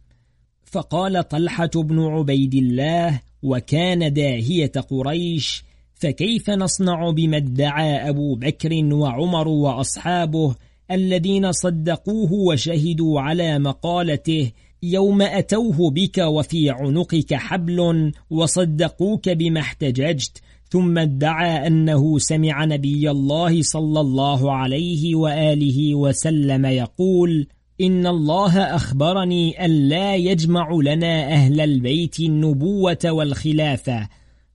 فقال 0.64 1.28
طلحة 1.28 1.71
بن 1.75 2.00
عبيد 2.00 2.54
الله 2.54 3.21
وكان 3.42 4.12
داهية 4.12 4.73
قريش 4.90 5.64
فكيف 5.94 6.50
نصنع 6.50 7.11
بما 7.11 7.37
ادعى 7.37 8.09
أبو 8.09 8.35
بكر 8.35 8.94
وعمر 8.94 9.49
وأصحابه 9.49 10.54
الذين 10.90 11.52
صدقوه 11.52 12.33
وشهدوا 12.33 13.21
على 13.21 13.59
مقالته 13.59 14.52
يوم 14.93 15.23
أتوه 15.23 15.91
بك 15.91 16.19
وفي 16.19 16.71
عنقك 16.71 17.35
حبل 17.35 18.12
وصدقوك 18.31 19.29
بما 19.29 19.61
احتججت 19.61 20.43
ثم 20.69 20.99
ادعى 20.99 21.67
أنه 21.67 22.19
سمع 22.19 22.64
نبي 22.64 23.11
الله 23.11 23.62
صلى 23.62 24.00
الله 24.00 24.53
عليه 24.53 25.14
وآله 25.14 25.95
وسلم 25.95 26.67
يقول 26.67 27.47
إن 27.81 28.07
الله 28.07 28.59
أخبرني 28.59 29.64
أن 29.64 29.71
لا 29.88 30.17
يجمع 30.17 30.69
لنا 30.83 31.33
أهل 31.33 31.61
البيت 31.61 32.21
النبوة 32.21 32.99
والخلافة. 33.05 34.09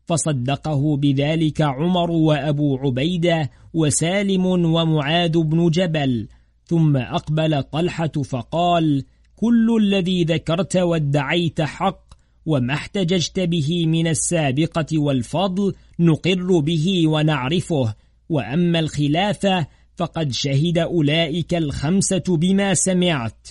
فصدقه 0.06 0.98
بذلك 0.98 1.62
عمر 1.62 2.12
وأبو 2.12 2.78
عبيدة 2.78 3.50
وسالم 3.74 4.46
ومعاذ 4.46 5.38
بن 5.38 5.70
جبل. 5.70 6.28
ثم 6.66 6.98
أقبل 6.98 7.64
طلحة 7.64 8.08
فقال 8.08 9.04
كل 9.40 9.78
الذي 9.82 10.24
ذكرت 10.24 10.78
وادعيت 10.78 11.62
حق 11.62 12.14
وما 12.46 12.74
احتججت 12.74 13.40
به 13.40 13.86
من 13.88 14.08
السابقة 14.08 15.00
والفضل 15.00 15.74
نقر 16.00 16.60
به 16.60 17.08
ونعرفه. 17.08 17.96
وأما 18.30 18.80
الخلافة 18.80 19.68
فقد 19.96 20.32
شهد 20.32 20.78
أولئك 20.78 21.54
الخمسة 21.54 22.24
بما 22.28 22.74
سمعت. 22.74 23.48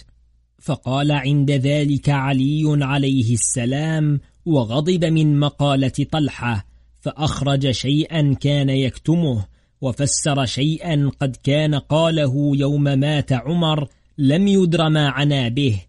فقال 0.58 1.12
عند 1.12 1.50
ذلك 1.50 2.08
علي 2.08 2.62
عليه 2.66 3.34
السلام 3.34 4.20
وغضب 4.46 5.04
من 5.04 5.40
مقالة 5.40 6.06
طلحة 6.12 6.66
فأخرج 7.00 7.70
شيئا 7.70 8.34
كان 8.40 8.70
يكتمه 8.70 9.44
وفسر 9.80 10.44
شيئا 10.44 11.10
قد 11.20 11.36
كان 11.36 11.74
قاله 11.74 12.52
يوم 12.54 12.82
مات 12.82 13.32
عمر 13.32 13.88
لم 14.18 14.48
يدر 14.48 14.88
ما 14.88 15.08
عنا 15.08 15.48
به 15.48 15.80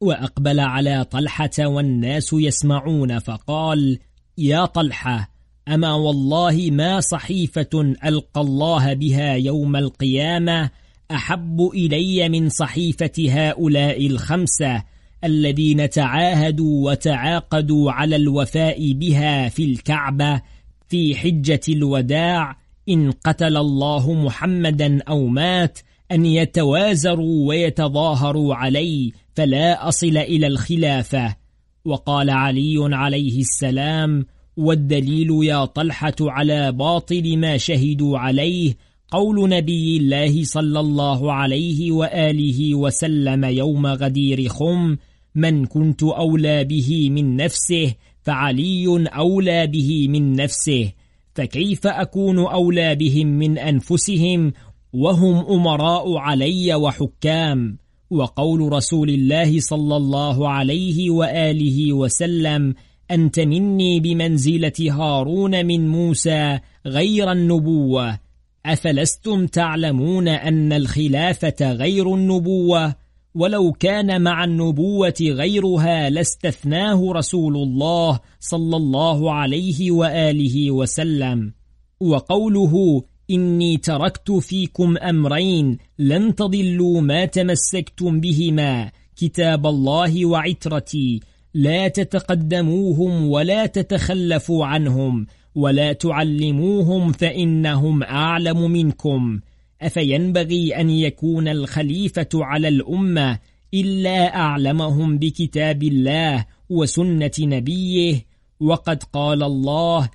وأقبل 0.00 0.60
على 0.60 1.04
طلحة 1.04 1.50
والناس 1.60 2.32
يسمعون 2.32 3.18
فقال 3.18 3.98
يا 4.38 4.64
طلحة 4.64 5.30
أما 5.68 5.92
والله 5.92 6.68
ما 6.70 7.00
صحيفة 7.00 7.94
ألقى 8.04 8.40
الله 8.40 8.94
بها 8.94 9.32
يوم 9.32 9.76
القيامة 9.76 10.70
أحب 11.10 11.70
إلي 11.74 12.28
من 12.28 12.48
صحيفة 12.48 13.12
هؤلاء 13.28 14.06
الخمسة 14.06 14.82
الذين 15.24 15.90
تعاهدوا 15.90 16.90
وتعاقدوا 16.90 17.92
على 17.92 18.16
الوفاء 18.16 18.92
بها 18.92 19.48
في 19.48 19.64
الكعبة 19.64 20.42
في 20.88 21.16
حجة 21.16 21.60
الوداع 21.68 22.56
إن 22.88 23.10
قتل 23.10 23.56
الله 23.56 24.12
محمدا 24.12 25.02
أو 25.02 25.26
مات 25.26 25.78
أن 26.12 26.26
يتوازروا 26.26 27.48
ويتظاهروا 27.48 28.54
علي 28.54 29.12
فلا 29.34 29.88
أصل 29.88 30.16
إلى 30.16 30.46
الخلافة. 30.46 31.36
وقال 31.84 32.30
علي 32.30 32.96
عليه 32.96 33.40
السلام 33.40 34.26
والدليل 34.56 35.30
يا 35.42 35.64
طلحة 35.64 36.14
على 36.20 36.72
باطل 36.72 37.36
ما 37.36 37.56
شهدوا 37.56 38.18
عليه 38.18 38.76
قول 39.10 39.48
نبي 39.48 39.96
الله 39.96 40.44
صلى 40.44 40.80
الله 40.80 41.32
عليه 41.32 41.92
وآله 41.92 42.74
وسلم 42.74 43.44
يوم 43.44 43.86
غدير 43.86 44.48
خم 44.48 44.96
من 45.34 45.64
كنت 45.64 46.02
أولى 46.02 46.64
به 46.64 47.10
من 47.10 47.36
نفسه 47.36 47.94
فعلي 48.22 49.08
أولى 49.08 49.66
به 49.66 50.08
من 50.08 50.32
نفسه. 50.32 50.92
فكيف 51.34 51.86
أكون 51.86 52.38
أولى 52.38 52.94
بهم 52.94 53.26
من 53.26 53.58
أنفسهم 53.58 54.52
وهم 54.92 55.36
أمراء 55.36 56.16
علي 56.16 56.74
وحكام 56.74 57.78
وقول 58.10 58.72
رسول 58.72 59.10
الله 59.10 59.60
صلى 59.60 59.96
الله 59.96 60.48
عليه 60.48 61.10
وآله 61.10 61.92
وسلم 61.92 62.74
أنت 63.10 63.40
مني 63.40 64.00
بمنزلة 64.00 64.72
هارون 64.90 65.66
من 65.66 65.88
موسى 65.88 66.58
غير 66.86 67.32
النبوة 67.32 68.18
أفلستم 68.66 69.46
تعلمون 69.46 70.28
أن 70.28 70.72
الخلافة 70.72 71.72
غير 71.72 72.14
النبوة؟ 72.14 72.94
ولو 73.34 73.72
كان 73.72 74.22
مع 74.22 74.44
النبوة 74.44 75.14
غيرها 75.22 76.10
لاستثناه 76.10 77.12
رسول 77.12 77.56
الله 77.56 78.20
صلى 78.40 78.76
الله 78.76 79.32
عليه 79.32 79.90
وآله 79.90 80.70
وسلم. 80.70 81.52
وقوله 82.00 83.02
إني 83.30 83.76
تركت 83.76 84.30
فيكم 84.30 84.96
أمرين 84.96 85.78
لن 85.98 86.34
تضلوا 86.34 87.00
ما 87.00 87.24
تمسكتم 87.24 88.20
بهما 88.20 88.90
كتاب 89.16 89.66
الله 89.66 90.26
وعترتي. 90.26 91.20
لا 91.54 91.88
تتقدموهم 91.88 93.28
ولا 93.28 93.66
تتخلفوا 93.66 94.66
عنهم 94.66 95.26
ولا 95.54 95.92
تعلموهم 95.92 97.12
فإنهم 97.12 98.02
أعلم 98.02 98.70
منكم. 98.70 99.40
أفينبغي 99.82 100.76
أن 100.80 100.90
يكون 100.90 101.48
الخليفة 101.48 102.28
على 102.34 102.68
الأمة 102.68 103.38
إلا 103.74 104.36
أعلمهم 104.36 105.18
بكتاب 105.18 105.82
الله 105.82 106.46
وسنة 106.70 107.30
نبيه. 107.40 108.26
وقد 108.60 109.02
قال 109.02 109.42
الله 109.42 110.10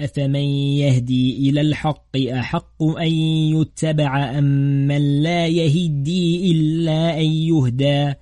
أفمن 0.00 0.44
يهدي 0.80 1.50
إلى 1.50 1.60
الحق 1.60 2.16
أحق 2.16 2.82
أن 2.82 3.12
يتبع 3.54 4.38
أم 4.38 4.44
من 4.86 5.22
لا 5.22 5.46
يهدي 5.46 6.50
إلا 6.50 7.20
أن 7.20 7.26
يهدى؟ 7.26 8.14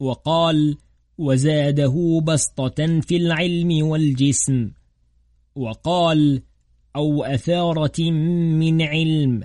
وقال 0.00 0.76
وزاده 1.18 2.20
بسطة 2.24 3.00
في 3.00 3.16
العلم 3.16 3.86
والجسم. 3.86 4.70
وقال 5.56 6.42
أو 6.96 7.24
أثارة 7.24 8.10
من 8.10 8.82
علم. 8.82 9.42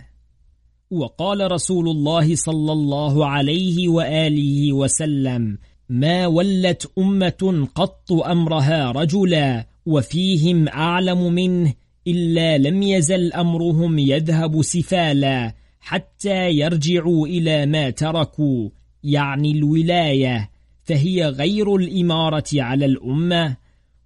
وقال 0.92 1.52
رسول 1.52 1.90
الله 1.90 2.36
صلى 2.36 2.72
الله 2.72 3.28
عليه 3.28 3.88
وآله 3.88 4.74
وسلم 4.74 5.58
ما 5.90 6.28
ولت 6.28 6.92
أمة 6.98 7.68
قط 7.76 8.12
أمرها 8.12 8.92
رجلا 8.92 9.75
وفيهم 9.86 10.68
أعلم 10.68 11.34
منه 11.34 11.74
إلا 12.08 12.58
لم 12.58 12.84
يزل 12.84 13.34
أمرهم 13.34 14.00
يذهب 14.00 14.62
سفالا 14.62 15.56
حتى 15.80 16.50
يرجعوا 16.50 17.28
إلى 17.28 17.66
ما 17.66 17.90
تركوا 17.90 18.70
يعني 19.04 19.52
الولاية 19.52 20.50
فهي 20.84 21.26
غير 21.26 21.76
الإمارة 21.76 22.50
على 22.54 22.86
الأمة 22.86 23.58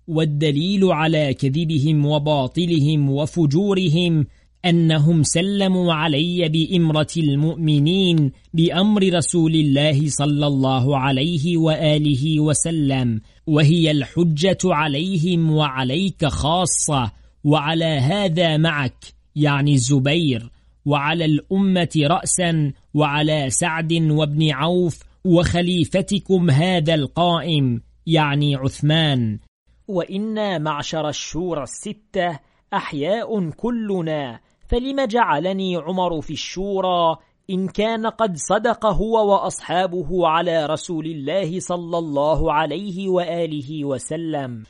والدليل 0.08 0.86
على 0.86 1.34
كذبهم 1.34 2.06
وباطلهم 2.06 3.10
وفجورهم 3.10 4.26
أنهم 4.66 5.24
سلموا 5.24 5.94
علي 5.94 6.50
بإمرة 6.50 7.08
المؤمنين 7.18 8.32
بأمر 8.54 9.14
رسول 9.14 9.56
الله 9.56 10.10
صلى 10.10 10.48
الله 10.48 10.98
عليه 10.98 11.58
وآله 11.58 12.40
وسلم. 12.40 13.22
وهي 13.50 13.92
الحجة 13.92 14.58
عليهم 14.66 15.52
وعليك 15.52 16.26
خاصة 16.26 17.12
وعلى 17.44 17.86
هذا 17.86 18.58
معك 18.58 19.06
يعني 19.36 19.74
الزبير 19.74 20.52
وعلى 20.86 21.26
الأمة 21.26 21.90
رأسا 21.98 22.74
وعلى 22.94 23.50
سعد 23.50 23.94
وابن 23.94 24.52
عوف 24.52 25.00
وخليفتكم 25.26 26.50
هذا 26.50 26.94
القائم 26.94 27.82
يعني 28.06 28.56
عثمان. 28.56 29.40
وإنا 29.88 30.58
معشر 30.58 31.10
الشورى 31.10 31.64
الستة 31.64 32.40
أحياء 32.74 33.50
كلنا 33.50 34.40
فلم 34.68 35.06
جعلني 35.06 35.76
عمر 35.76 36.22
في 36.22 36.34
الشورى 36.34 37.18
إن 37.50 37.68
كان 37.68 38.06
قد 38.06 38.38
صدق 38.38 38.86
هو 38.86 39.32
وأصحابه 39.32 40.28
على 40.28 40.66
رسول 40.66 41.06
الله 41.06 41.60
صلى 41.60 41.98
الله 41.98 42.54
عليه 42.54 43.10
وآله 43.10 43.86
وسلم. 43.86 44.64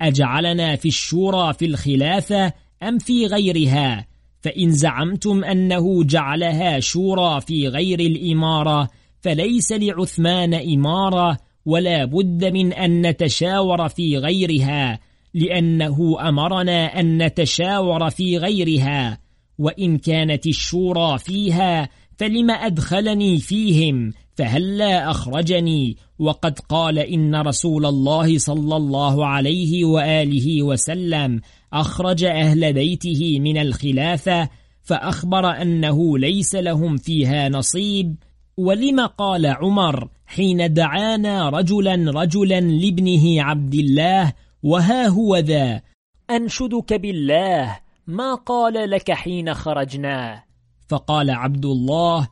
أجعلنا 0.00 0.76
في 0.76 0.88
الشورى 0.88 1.52
في 1.52 1.64
الخلافة 1.64 2.52
أم 2.82 2.98
في 2.98 3.26
غيرها؟ 3.26 4.06
فإن 4.40 4.70
زعمتم 4.70 5.44
أنه 5.44 6.04
جعلها 6.04 6.80
شورى 6.80 7.40
في 7.40 7.68
غير 7.68 8.00
الإمارة 8.00 8.88
فليس 9.20 9.72
لعثمان 9.72 10.54
إمارة 10.54 11.38
ولا 11.66 12.04
بد 12.04 12.44
من 12.44 12.72
أن 12.72 13.06
نتشاور 13.06 13.88
في 13.88 14.18
غيرها 14.18 14.98
لأنه 15.34 16.28
أمرنا 16.28 17.00
أن 17.00 17.22
نتشاور 17.22 18.10
في 18.10 18.38
غيرها. 18.38 19.18
وإن 19.58 19.98
كانت 19.98 20.46
الشورى 20.46 21.18
فيها 21.18 21.88
فلم 22.22 22.50
أدخلني 22.50 23.38
فيهم؟ 23.38 24.12
فهلا 24.36 25.10
أخرجني؟ 25.10 25.96
وقد 26.18 26.58
قال 26.58 26.98
إن 26.98 27.36
رسول 27.36 27.86
الله 27.86 28.38
صلى 28.38 28.76
الله 28.76 29.26
عليه 29.26 29.84
وآله 29.84 30.62
وسلم 30.62 31.40
أخرج 31.72 32.24
أهل 32.24 32.72
بيته 32.72 33.40
من 33.40 33.58
الخلافة 33.58 34.48
فأخبر 34.82 35.62
أنه 35.62 36.18
ليس 36.18 36.54
لهم 36.54 36.96
فيها 36.96 37.48
نصيب. 37.48 38.16
ولم 38.56 39.00
قال 39.00 39.46
عمر 39.46 40.08
حين 40.26 40.74
دعانا 40.74 41.48
رجلا 41.48 41.94
رجلا 41.94 42.60
لابنه 42.60 43.42
عبد 43.42 43.74
الله 43.74 44.32
وها 44.62 45.06
هو 45.06 45.36
ذا؟ 45.36 45.82
أنشدك 46.30 46.92
بالله 46.92 47.78
ما 48.06 48.34
قال 48.34 48.90
لك 48.90 49.12
حين 49.12 49.54
خرجنا؟ 49.54 50.51
فقال 50.92 51.30
عبد 51.30 51.64
الله 51.64 52.28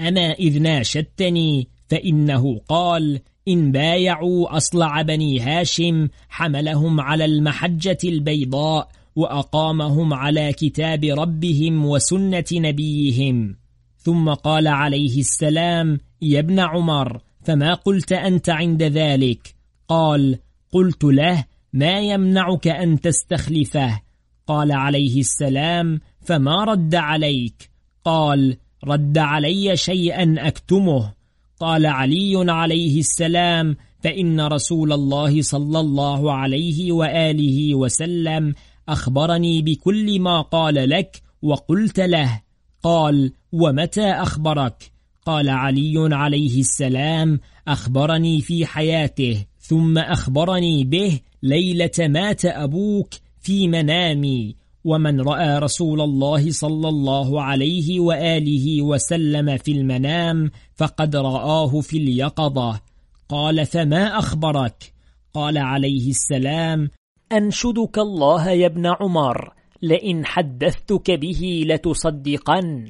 أنا 0.00 0.32
إذ 0.32 0.62
ناشدتني 0.62 1.68
فإنه 1.88 2.60
قال 2.68 3.20
إن 3.48 3.72
بايعوا 3.72 4.56
أصلع 4.56 5.02
بني 5.02 5.40
هاشم 5.40 6.08
حملهم 6.28 7.00
على 7.00 7.24
المحجة 7.24 7.98
البيضاء 8.04 8.88
وأقامهم 9.16 10.14
على 10.14 10.52
كتاب 10.52 11.04
ربهم 11.04 11.86
وسنة 11.86 12.44
نبيهم. 12.52 13.56
ثم 13.98 14.30
قال 14.30 14.68
عليه 14.68 15.20
السلام 15.20 16.00
يا 16.22 16.38
ابن 16.38 16.60
عمر 16.60 17.20
فما 17.44 17.74
قلت 17.74 18.12
أنت 18.12 18.50
عند 18.50 18.82
ذلك؟ 18.82 19.54
قال 19.88 20.38
قلت 20.72 21.04
له 21.04 21.44
ما 21.72 22.00
يمنعك 22.00 22.68
أن 22.68 23.00
تستخلفه؟ 23.00 24.00
قال 24.46 24.72
عليه 24.72 25.20
السلام 25.20 26.00
فما 26.20 26.64
رد 26.64 26.94
عليك؟ 26.94 27.69
قال 28.04 28.56
رد 28.84 29.18
علي 29.18 29.76
شيئا 29.76 30.34
أكتمه. 30.38 31.12
قال 31.60 31.86
علي 31.86 32.52
عليه 32.52 33.00
السلام 33.00 33.76
فإن 34.02 34.40
رسول 34.40 34.92
الله 34.92 35.42
صلى 35.42 35.80
الله 35.80 36.32
عليه 36.32 36.92
وآله 36.92 37.74
وسلم 37.74 38.54
أخبرني 38.88 39.62
بكل 39.62 40.20
ما 40.20 40.40
قال 40.40 40.88
لك 40.88 41.22
وقلت 41.42 42.00
له. 42.00 42.42
قال 42.82 43.32
ومتى 43.52 44.10
أخبرك؟ 44.10 44.92
قال 45.26 45.48
علي 45.48 46.08
عليه 46.12 46.60
السلام 46.60 47.40
أخبرني 47.68 48.40
في 48.40 48.66
حياته 48.66 49.44
ثم 49.58 49.98
أخبرني 49.98 50.84
به 50.84 51.20
ليلة 51.42 51.90
مات 51.98 52.44
أبوك 52.44 53.14
في 53.40 53.68
منامي. 53.68 54.59
ومن 54.84 55.20
رأى 55.20 55.58
رسول 55.58 56.00
الله 56.00 56.50
صلى 56.50 56.88
الله 56.88 57.42
عليه 57.42 58.00
وآله 58.00 58.82
وسلم 58.82 59.56
في 59.56 59.72
المنام 59.72 60.50
فقد 60.76 61.16
رآه 61.16 61.80
في 61.80 61.96
اليقظة. 61.96 62.80
قال 63.28 63.66
فما 63.66 64.18
أخبرك؟ 64.18 64.92
قال 65.34 65.58
عليه 65.58 66.10
السلام. 66.10 66.90
أنشدك 67.32 67.98
الله 67.98 68.50
يا 68.50 68.66
ابن 68.66 68.86
عمر 68.86 69.52
لئن 69.82 70.26
حدثتك 70.26 71.10
به 71.10 71.64
لتصدقن. 71.66 72.88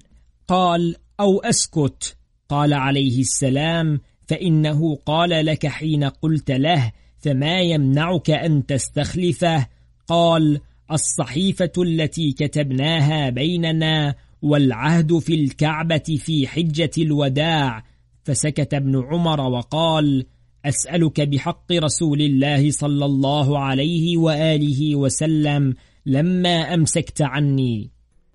قال 0.49 0.97
أو 1.21 1.41
أسكت. 1.41 2.17
قال 2.49 2.75
عليه 2.75 3.21
السلام. 3.21 4.01
فإنه 4.29 4.97
قال 5.07 5.47
لك 5.47 5.67
حين 5.67 6.05
قلت 6.05 6.51
له 6.51 6.93
فما 7.19 7.61
يمنعك 7.61 8.31
أن 8.31 8.67
تستخلفه؟ 8.67 9.67
قال 10.09 10.61
الصحيفة 10.93 11.73
التي 11.79 12.33
كتبناها 12.33 13.31
بيننا 13.31 14.15
والعهد 14.43 15.19
في 15.19 15.35
الكعبة 15.35 16.19
في 16.19 16.47
حجة 16.47 16.91
الوداع. 16.99 17.85
فسكت 18.25 18.75
ابن 18.75 19.05
عمر 19.05 19.41
وقال 19.41 20.27
أسألك 20.65 21.21
بحق 21.21 21.73
رسول 21.73 22.21
الله 22.21 22.71
صلى 22.71 23.05
الله 23.05 23.59
عليه 23.59 24.17
وآله 24.17 24.97
وسلم 24.97 25.75
لما 26.07 26.75
أمسكت 26.75 27.23
عني. 27.23 27.91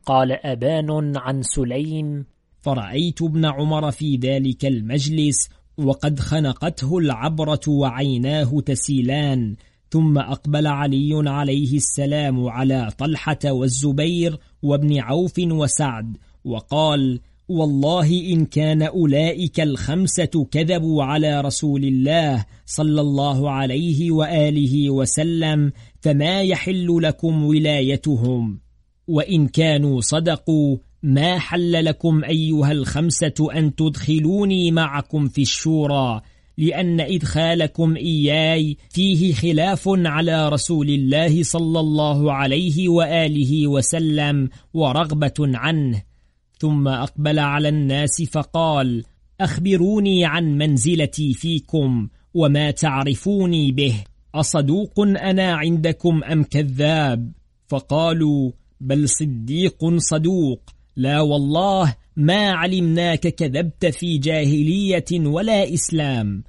قال 0.05 0.31
أبان 0.31 1.17
عن 1.17 1.41
سليم. 1.41 2.25
فرأيت 2.61 3.21
ابن 3.21 3.45
عمر 3.45 3.91
في 3.91 4.15
ذلك 4.15 4.65
المجلس 4.65 5.49
وقد 5.77 6.19
خنقته 6.19 6.97
العبرة 6.97 7.61
وعيناه 7.67 8.61
تسيلان. 8.65 9.55
ثم 9.91 10.17
أقبل 10.17 10.67
علي 10.67 11.29
عليه 11.29 11.75
السلام 11.75 12.47
على 12.47 12.91
طلحة 12.97 13.39
والزبير 13.45 14.39
وابن 14.61 14.99
عوف 14.99 15.33
وسعد 15.39 16.17
وقال 16.45 17.19
والله 17.49 18.33
إن 18.33 18.45
كان 18.45 18.81
أولئك 18.81 19.59
الخمسة 19.59 20.47
كذبوا 20.51 21.03
على 21.03 21.41
رسول 21.41 21.83
الله 21.83 22.45
صلى 22.65 23.01
الله 23.01 23.51
عليه 23.51 24.11
وآله 24.11 24.89
وسلم 24.89 25.71
فما 26.01 26.41
يحل 26.41 27.01
لكم 27.01 27.43
ولايتهم؟ 27.43 28.59
وإن 29.07 29.47
كانوا 29.47 30.01
صدقوا 30.01 30.77
ما 31.03 31.39
حل 31.39 31.85
لكم 31.85 32.23
أيها 32.23 32.71
الخمسة 32.71 33.47
أن 33.55 33.75
تدخلوني 33.75 34.71
معكم 34.71 35.27
في 35.27 35.41
الشورى؟ 35.41 36.21
لأن 36.57 37.01
إدخالكم 37.01 37.95
إياي 37.95 38.77
فيه 38.89 39.33
خلاف 39.33 39.83
على 39.87 40.49
رسول 40.49 40.89
الله 40.89 41.43
صلى 41.43 41.79
الله 41.79 42.33
عليه 42.33 42.89
وآله 42.89 43.67
وسلم 43.67 44.49
ورغبة 44.73 45.33
عنه. 45.39 46.03
ثم 46.59 46.87
أقبل 46.87 47.39
على 47.39 47.69
الناس 47.69 48.21
فقال 48.21 49.03
أخبروني 49.41 50.25
عن 50.25 50.57
منزلتي 50.57 51.33
فيكم 51.33 52.07
وما 52.33 52.71
تعرفوني 52.71 53.71
به 53.71 54.03
أصدوق 54.35 54.99
أنا 54.99 55.53
عندكم 55.53 56.23
أم 56.23 56.43
كذاب؟ 56.43 57.31
فقالوا 57.67 58.51
بل 58.81 59.09
صديق 59.09 59.97
صدوق 59.97 60.61
لا 60.95 61.21
والله 61.21 61.95
ما 62.17 62.51
علمناك 62.51 63.27
كذبت 63.27 63.85
في 63.85 64.17
جاهلية 64.17 65.05
ولا 65.11 65.73
إسلام. 65.73 66.43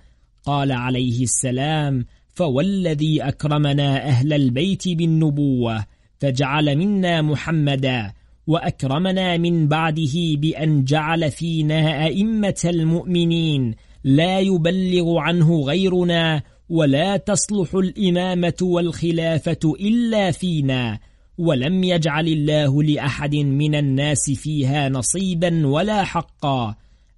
قال 0.44 0.72
عليه 0.72 1.22
السلام 1.22 2.07
فوالذي 2.35 3.22
أكرمنا 3.22 4.09
أهل 4.09 4.33
البيت 4.33 4.88
بالنبوة 4.88 5.85
فجعل 6.18 6.76
منا 6.76 7.22
محمدا 7.22 8.12
وأكرمنا 8.46 9.37
من 9.37 9.68
بعده 9.68 10.12
بأن 10.37 10.85
جعل 10.85 11.31
فينا 11.31 12.07
أئمة 12.07 12.61
المؤمنين. 12.64 13.74
لا 14.05 14.40
يبلغ 14.40 15.18
عنه 15.18 15.61
غيرنا 15.61 16.42
ولا 16.68 17.16
تصلح 17.16 17.74
الإمامة 17.74 18.57
والخلافة 18.62 19.74
إلا 19.81 20.31
فينا. 20.31 20.98
ولم 21.38 21.85
يجعل 21.85 22.29
الله 22.29 22.83
لأحد 22.83 23.35
من 23.35 23.75
الناس 23.75 24.31
فيها 24.31 24.88
نصيبا 24.88 25.66
ولا 25.66 26.05
حقا. 26.05 26.75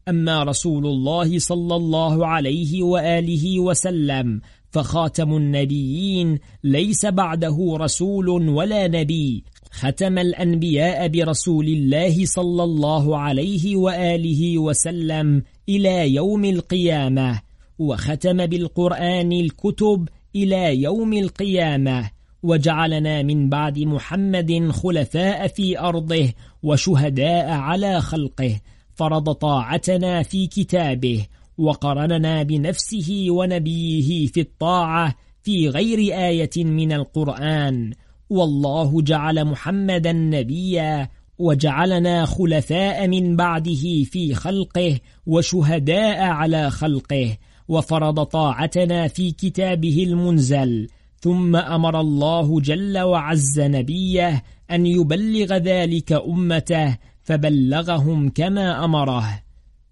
أما 0.09 0.43
رسول 0.43 0.87
الله 0.87 1.39
صلى 1.39 1.77
الله 1.77 2.27
عليه 2.27 2.83
وآله 2.83 3.61
وسلم 3.61 4.41
فخاتم 4.71 5.37
النبيين 5.37 6.39
ليس 6.65 7.07
بعده 7.07 7.77
رسول 7.81 8.29
ولا 8.29 8.89
نبي. 8.89 9.45
ختم 9.71 10.19
الأنبياء 10.19 11.09
برسول 11.09 11.67
الله 11.67 12.25
صلى 12.25 12.65
الله 12.65 13.19
عليه 13.19 13.77
وآله 13.77 14.59
وسلم 14.59 15.43
إلى 15.69 16.15
يوم 16.15 16.45
القيامة 16.45 17.41
وختم 17.79 18.47
بالقرآن 18.47 19.33
الكتب 19.33 20.09
إلى 20.37 20.83
يوم 20.83 21.13
القيامة. 21.13 22.18
وجعلنا 22.43 23.23
من 23.23 23.49
بعد 23.49 23.79
محمد 23.79 24.71
خلفاء 24.71 25.47
في 25.47 25.79
أرضه 25.79 26.33
وشهداء 26.63 27.51
على 27.51 28.01
خلقه 28.01 28.61
فرض 28.95 29.33
طاعتنا 29.33 30.23
في 30.23 30.47
كتابه 30.47 31.27
وقرننا 31.59 32.43
بنفسه 32.43 33.27
ونبيه 33.31 34.27
في 34.27 34.41
الطاعة 34.41 35.15
في 35.43 35.69
غير 35.69 35.99
آية 36.29 36.65
من 36.65 36.93
القرآن. 36.93 37.93
والله 38.31 39.03
جعل 39.03 39.45
محمدا 39.45 40.13
نبيا 40.13 41.09
وجعلنا 41.39 42.25
خلفاء 42.25 43.09
من 43.09 43.37
بعده 43.37 44.05
في 44.05 44.35
خلقه 44.35 45.01
وشهداء 45.27 46.21
على 46.21 46.71
خلقه 46.71 47.37
وفرض 47.69 48.23
طاعتنا 48.23 49.09
في 49.09 49.31
كتابه 49.31 50.05
المنزل 50.09 50.89
ثم 51.21 51.57
أمر 51.57 52.01
الله 52.01 52.61
جل 52.61 52.99
وعز 52.99 53.61
نبيه 53.61 54.45
أن 54.71 54.87
يبلغ 54.87 55.57
ذلك 55.57 56.13
أمته 56.13 56.99
فبلغهم 57.23 58.29
كما 58.29 58.85
أمره. 58.85 59.43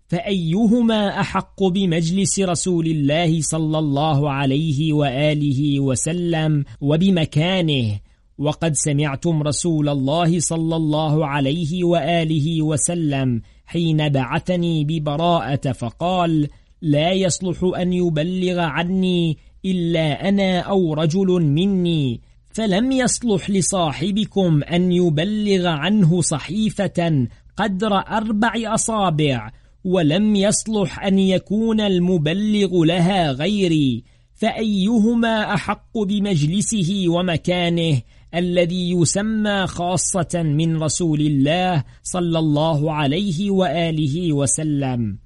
فأيهما 0.09 1.21
أحق 1.21 1.63
بمجلس 1.63 2.41
رسول 2.41 2.87
الله 2.87 3.41
صلى 3.41 3.79
الله 3.79 4.31
عليه 4.31 4.93
وآله 4.93 5.81
وسلم 5.81 6.65
وبمكانه؟ 6.81 7.99
وقد 8.39 8.75
سمعتم 8.75 9.43
رسول 9.43 9.89
الله 9.89 10.41
صلى 10.41 10.77
الله 10.77 11.27
عليه 11.27 11.85
وآله 11.85 12.63
وسلم 12.63 13.43
حين 13.67 14.09
بعثني 14.09 14.85
ببراءة 14.85 15.73
فقال 15.73 16.49
لا 16.83 17.13
يصلح 17.13 17.71
أن 17.79 17.93
يبلغ 17.93 18.61
عني 18.61 19.39
إلا 19.71 20.29
أنا 20.29 20.61
أو 20.61 20.95
رجل 20.95 21.27
مني 21.27 22.21
فلم 22.53 22.93
يصلح 22.93 23.51
لصاحبكم 23.51 24.63
أن 24.63 24.93
يبلغ 24.93 25.67
عنه 25.67 26.21
صحيفة 26.21 27.27
قدر 27.57 27.95
أربع 27.97 28.53
أصابع 28.75 29.51
ولم 29.85 30.37
يصلح 30.37 31.05
أن 31.05 31.19
يكون 31.19 31.81
المبلغ 31.81 32.85
لها 32.85 33.33
غيري 33.33 34.05
فأيهما 34.35 35.55
أحق 35.55 35.99
بمجلسه 35.99 37.05
ومكانه 37.09 38.01
الذي 38.35 38.91
يسمى 38.91 39.67
خاصة 39.67 40.43
من 40.43 40.83
رسول 40.83 41.21
الله 41.21 41.85
صلى 42.03 42.39
الله 42.39 42.93
عليه 42.93 43.51
وآله 43.51 44.33
وسلم؟ 44.33 45.19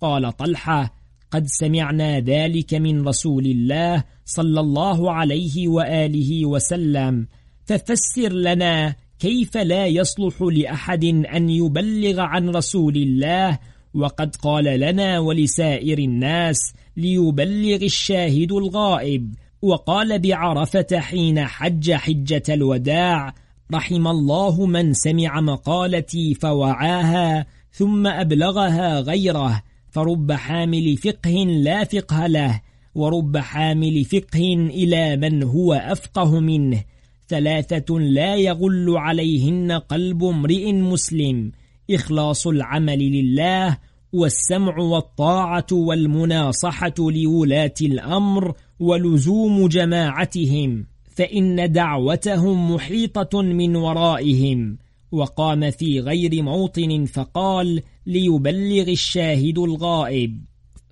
قال 0.00 0.36
طلحة 0.36 0.97
قد 1.30 1.46
سمعنا 1.46 2.20
ذلك 2.20 2.74
من 2.74 3.08
رسول 3.08 3.46
الله 3.46 4.04
صلى 4.24 4.60
الله 4.60 5.12
عليه 5.12 5.68
وآله 5.68 6.46
وسلم. 6.46 7.26
ففسر 7.64 8.32
لنا 8.32 8.94
كيف 9.18 9.56
لا 9.56 9.86
يصلح 9.86 10.42
لأحد 10.42 11.04
أن 11.04 11.50
يبلغ 11.50 12.20
عن 12.20 12.48
رسول 12.48 12.96
الله. 12.96 13.58
وقد 13.94 14.36
قال 14.36 14.64
لنا 14.64 15.18
ولسائر 15.18 15.98
الناس 15.98 16.58
ليبلغ 16.96 17.84
الشاهد 17.84 18.52
الغائب. 18.52 19.34
وقال 19.62 20.18
بعرفة 20.18 21.00
حين 21.00 21.44
حج 21.44 21.92
حجة 21.92 22.42
الوداع 22.48 23.34
رحم 23.74 24.06
الله 24.06 24.66
من 24.66 24.92
سمع 24.92 25.40
مقالتي 25.40 26.34
فوعاها 26.34 27.46
ثم 27.72 28.06
أبلغها 28.06 29.00
غيره. 29.00 29.62
فرب 29.90 30.32
حامل 30.32 30.96
فقه 30.96 31.44
لا 31.44 31.84
فقه 31.84 32.26
له 32.26 32.60
ورب 32.94 33.36
حامل 33.36 34.04
فقه 34.04 34.54
إلى 34.54 35.16
من 35.16 35.42
هو 35.42 35.74
أفقه 35.74 36.40
منه. 36.40 36.84
ثلاثة 37.28 37.98
لا 37.98 38.36
يغل 38.36 38.96
عليهن 38.96 39.72
قلب 39.72 40.24
امرئ 40.24 40.72
مسلم. 40.72 41.52
إخلاص 41.90 42.46
العمل 42.46 42.98
لله 42.98 43.78
والسمع 44.12 44.78
والطاعة 44.78 45.66
والمناصحة 45.72 46.94
لولاة 46.98 47.74
الأمر 47.82 48.54
ولزوم 48.80 49.68
جماعتهم. 49.68 50.86
فإن 51.16 51.72
دعوتهم 51.72 52.74
محيطة 52.74 53.42
من 53.42 53.76
ورائهم. 53.76 54.78
وقام 55.12 55.70
في 55.70 56.00
غير 56.00 56.42
موطن 56.42 57.04
فقال 57.04 57.82
ليبلغ 58.08 58.88
الشاهد 58.88 59.58
الغائب. 59.58 60.44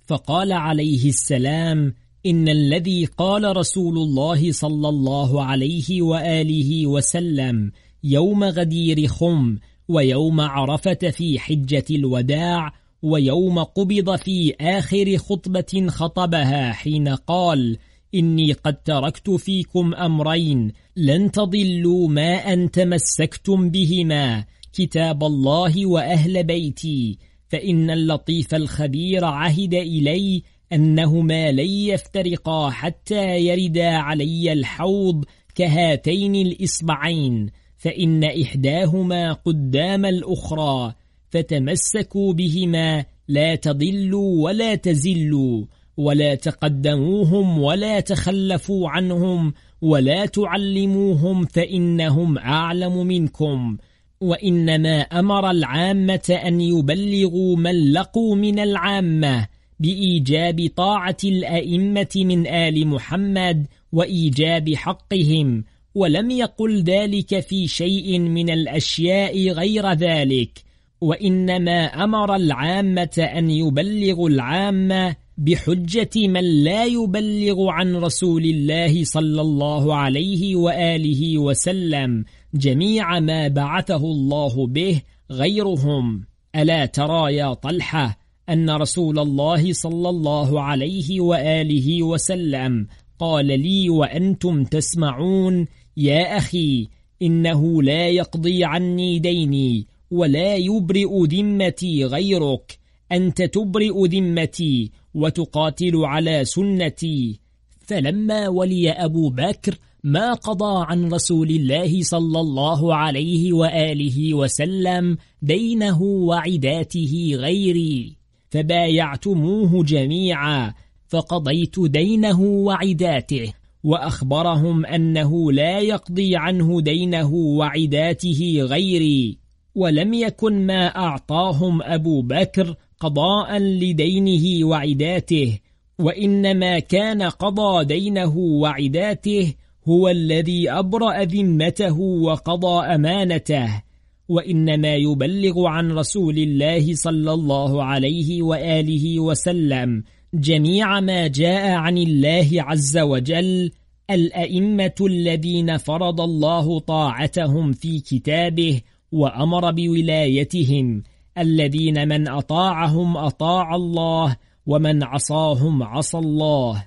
فقال 0.06 0.52
عليه 0.52 1.08
السلام 1.08 1.94
إن 2.26 2.48
الذي 2.48 3.04
قال 3.04 3.56
رسول 3.56 3.98
الله 3.98 4.52
صلى 4.52 4.88
الله 4.88 5.44
عليه 5.44 6.02
وآله 6.02 6.86
وسلم 6.86 7.72
يوم 8.04 8.44
غدير 8.44 9.06
خم 9.06 9.58
ويوم 9.88 10.40
عرفة 10.40 11.10
في 11.10 11.38
حجة 11.38 11.84
الوداع 11.90 12.72
ويوم 13.02 13.58
قبض 13.58 14.16
في 14.16 14.54
آخر 14.60 15.16
خطبة 15.16 15.86
خطبها 15.88 16.72
حين 16.72 17.08
قال 17.08 17.78
إني 18.14 18.52
قد 18.52 18.74
تركت 18.82 19.30
فيكم 19.30 19.94
أمرين 19.94 20.72
لن 20.96 21.30
تضلوا 21.30 22.08
ما 22.08 22.52
أن 22.52 22.70
تمسكتم 22.70 23.70
بهما 23.70 24.44
كتاب 24.76 25.24
الله 25.24 25.86
وأهل 25.86 26.44
بيتي 26.44 27.18
فإن 27.48 27.90
اللطيف 27.90 28.54
الخبير 28.54 29.24
عهد 29.24 29.74
إلي 29.74 30.42
أنهما 30.72 31.52
لن 31.52 31.70
يفترقا 31.70 32.70
حتى 32.70 33.38
يردا 33.38 33.88
علي 33.88 34.52
الحوض 34.52 35.24
كهاتين 35.54 36.34
الإصبعين 36.34 37.50
فإن 37.78 38.24
إحداهما 38.24 39.32
قدام 39.32 40.06
الأخرى 40.06 40.94
فتمسكوا 41.30 42.32
بهما 42.32 43.04
لا 43.28 43.54
تضلوا 43.54 44.44
ولا 44.44 44.74
تزلوا 44.74 45.64
ولا 45.96 46.34
تقدموهم 46.34 47.58
ولا 47.58 48.00
تخلفوا 48.00 48.90
عنهم 48.90 49.52
ولا 49.82 50.26
تعلموهم 50.26 51.44
فإنهم 51.44 52.38
أعلم 52.38 53.06
منكم. 53.06 53.76
وإنما 54.20 55.00
أمر 55.00 55.50
العامة 55.50 56.40
أن 56.44 56.60
يبلغوا 56.60 57.56
من 57.56 57.92
لقوا 57.92 58.36
من 58.36 58.58
العامة 58.58 59.46
بإيجاب 59.80 60.68
طاعة 60.76 61.16
الأئمة 61.24 62.08
من 62.16 62.46
آل 62.46 62.86
محمد 62.86 63.66
وإيجاب 63.92 64.74
حقهم 64.74 65.64
ولم 65.94 66.30
يقل 66.30 66.82
ذلك 66.82 67.40
في 67.40 67.66
شيء 67.68 68.18
من 68.18 68.50
الأشياء 68.50 69.48
غير 69.48 69.92
ذلك. 69.92 70.66
وإنما 71.00 72.04
أمر 72.04 72.36
العامة 72.36 73.28
أن 73.36 73.50
يبلغوا 73.50 74.28
العامة 74.28 75.16
بحجة 75.38 76.28
من 76.28 76.64
لا 76.64 76.84
يبلغ 76.84 77.68
عن 77.68 77.96
رسول 77.96 78.44
الله 78.44 79.04
صلى 79.04 79.40
الله 79.40 79.94
عليه 79.94 80.56
وآله 80.56 81.38
وسلم 81.38 82.24
جميع 82.54 83.20
ما 83.20 83.48
بعثه 83.48 83.96
الله 83.96 84.66
به 84.66 85.02
غيرهم. 85.30 86.24
ألا 86.56 86.86
ترى 86.86 87.34
يا 87.34 87.54
طلحة 87.54 88.18
أن 88.48 88.70
رسول 88.70 89.18
الله 89.18 89.72
صلى 89.72 90.08
الله 90.08 90.62
عليه 90.62 91.20
وآله 91.20 92.02
وسلم 92.02 92.86
قال 93.18 93.46
لي 93.46 93.90
وأنتم 93.90 94.64
تسمعون 94.64 95.66
يا 95.96 96.36
أخي 96.36 96.88
إنه 97.22 97.82
لا 97.82 98.08
يقضي 98.08 98.64
عني 98.64 99.18
ديني 99.18 99.86
ولا 100.10 100.56
يبرئ 100.56 101.26
ذمتي 101.26 102.04
غيرك. 102.04 102.78
أنت 103.12 103.42
تبرئ 103.42 104.06
ذمتي 104.06 104.90
وتقاتل 105.14 105.96
على 105.96 106.44
سنتي. 106.44 107.40
فلما 107.86 108.48
ولي 108.48 108.90
أبو 108.90 109.30
بكر 109.30 109.78
ما 110.06 110.32
قضى 110.32 110.84
عن 110.88 111.12
رسول 111.12 111.50
الله 111.50 112.02
صلى 112.02 112.40
الله 112.40 112.94
عليه 112.94 113.52
وآله 113.52 114.34
وسلم 114.34 115.18
دينه 115.42 116.02
وعداته 116.02 117.30
غيري 117.34 118.16
فبايعتموه 118.50 119.84
جميعا 119.84 120.74
فقضيت 121.08 121.80
دينه 121.80 122.40
وعداته 122.40 123.52
وأخبرهم 123.84 124.86
أنه 124.86 125.52
لا 125.52 125.78
يقضي 125.78 126.36
عنه 126.36 126.80
دينه 126.80 127.34
وعداته 127.34 128.58
غيري 128.60 129.38
ولم 129.74 130.14
يكن 130.14 130.66
ما 130.66 130.86
أعطاهم 130.86 131.82
أبو 131.82 132.22
بكر 132.22 132.74
قضاء 133.00 133.58
لدينه 133.58 134.66
وعداته 134.66 135.58
وإنما 135.98 136.78
كان 136.78 137.22
قضى 137.22 137.84
دينه 137.84 138.36
وعداته 138.36 139.54
هو 139.88 140.08
الذي 140.08 140.70
أبرأ 140.70 141.24
ذمته 141.24 142.00
وقضى 142.00 142.86
أمانته 142.86 143.82
وإنما 144.28 144.94
يبلغ 144.94 145.66
عن 145.66 145.92
رسول 145.92 146.38
الله 146.38 146.94
صلى 146.94 147.32
الله 147.32 147.84
عليه 147.84 148.42
وآله 148.42 149.20
وسلم 149.20 150.04
جميع 150.34 151.00
ما 151.00 151.26
جاء 151.26 151.70
عن 151.70 151.98
الله 151.98 152.48
عز 152.52 152.98
وجل 152.98 153.70
الأئمة 154.10 154.94
الذين 155.00 155.76
فرض 155.76 156.20
الله 156.20 156.78
طاعتهم 156.78 157.72
في 157.72 158.00
كتابه 158.00 158.80
وأمر 159.12 159.70
بولايتهم 159.70 161.02
الذين 161.38 162.08
من 162.08 162.28
أطاعهم 162.28 163.16
أطاع 163.16 163.74
الله 163.74 164.36
ومن 164.66 165.02
عصاهم 165.02 165.82
عصى 165.82 166.18
الله. 166.18 166.86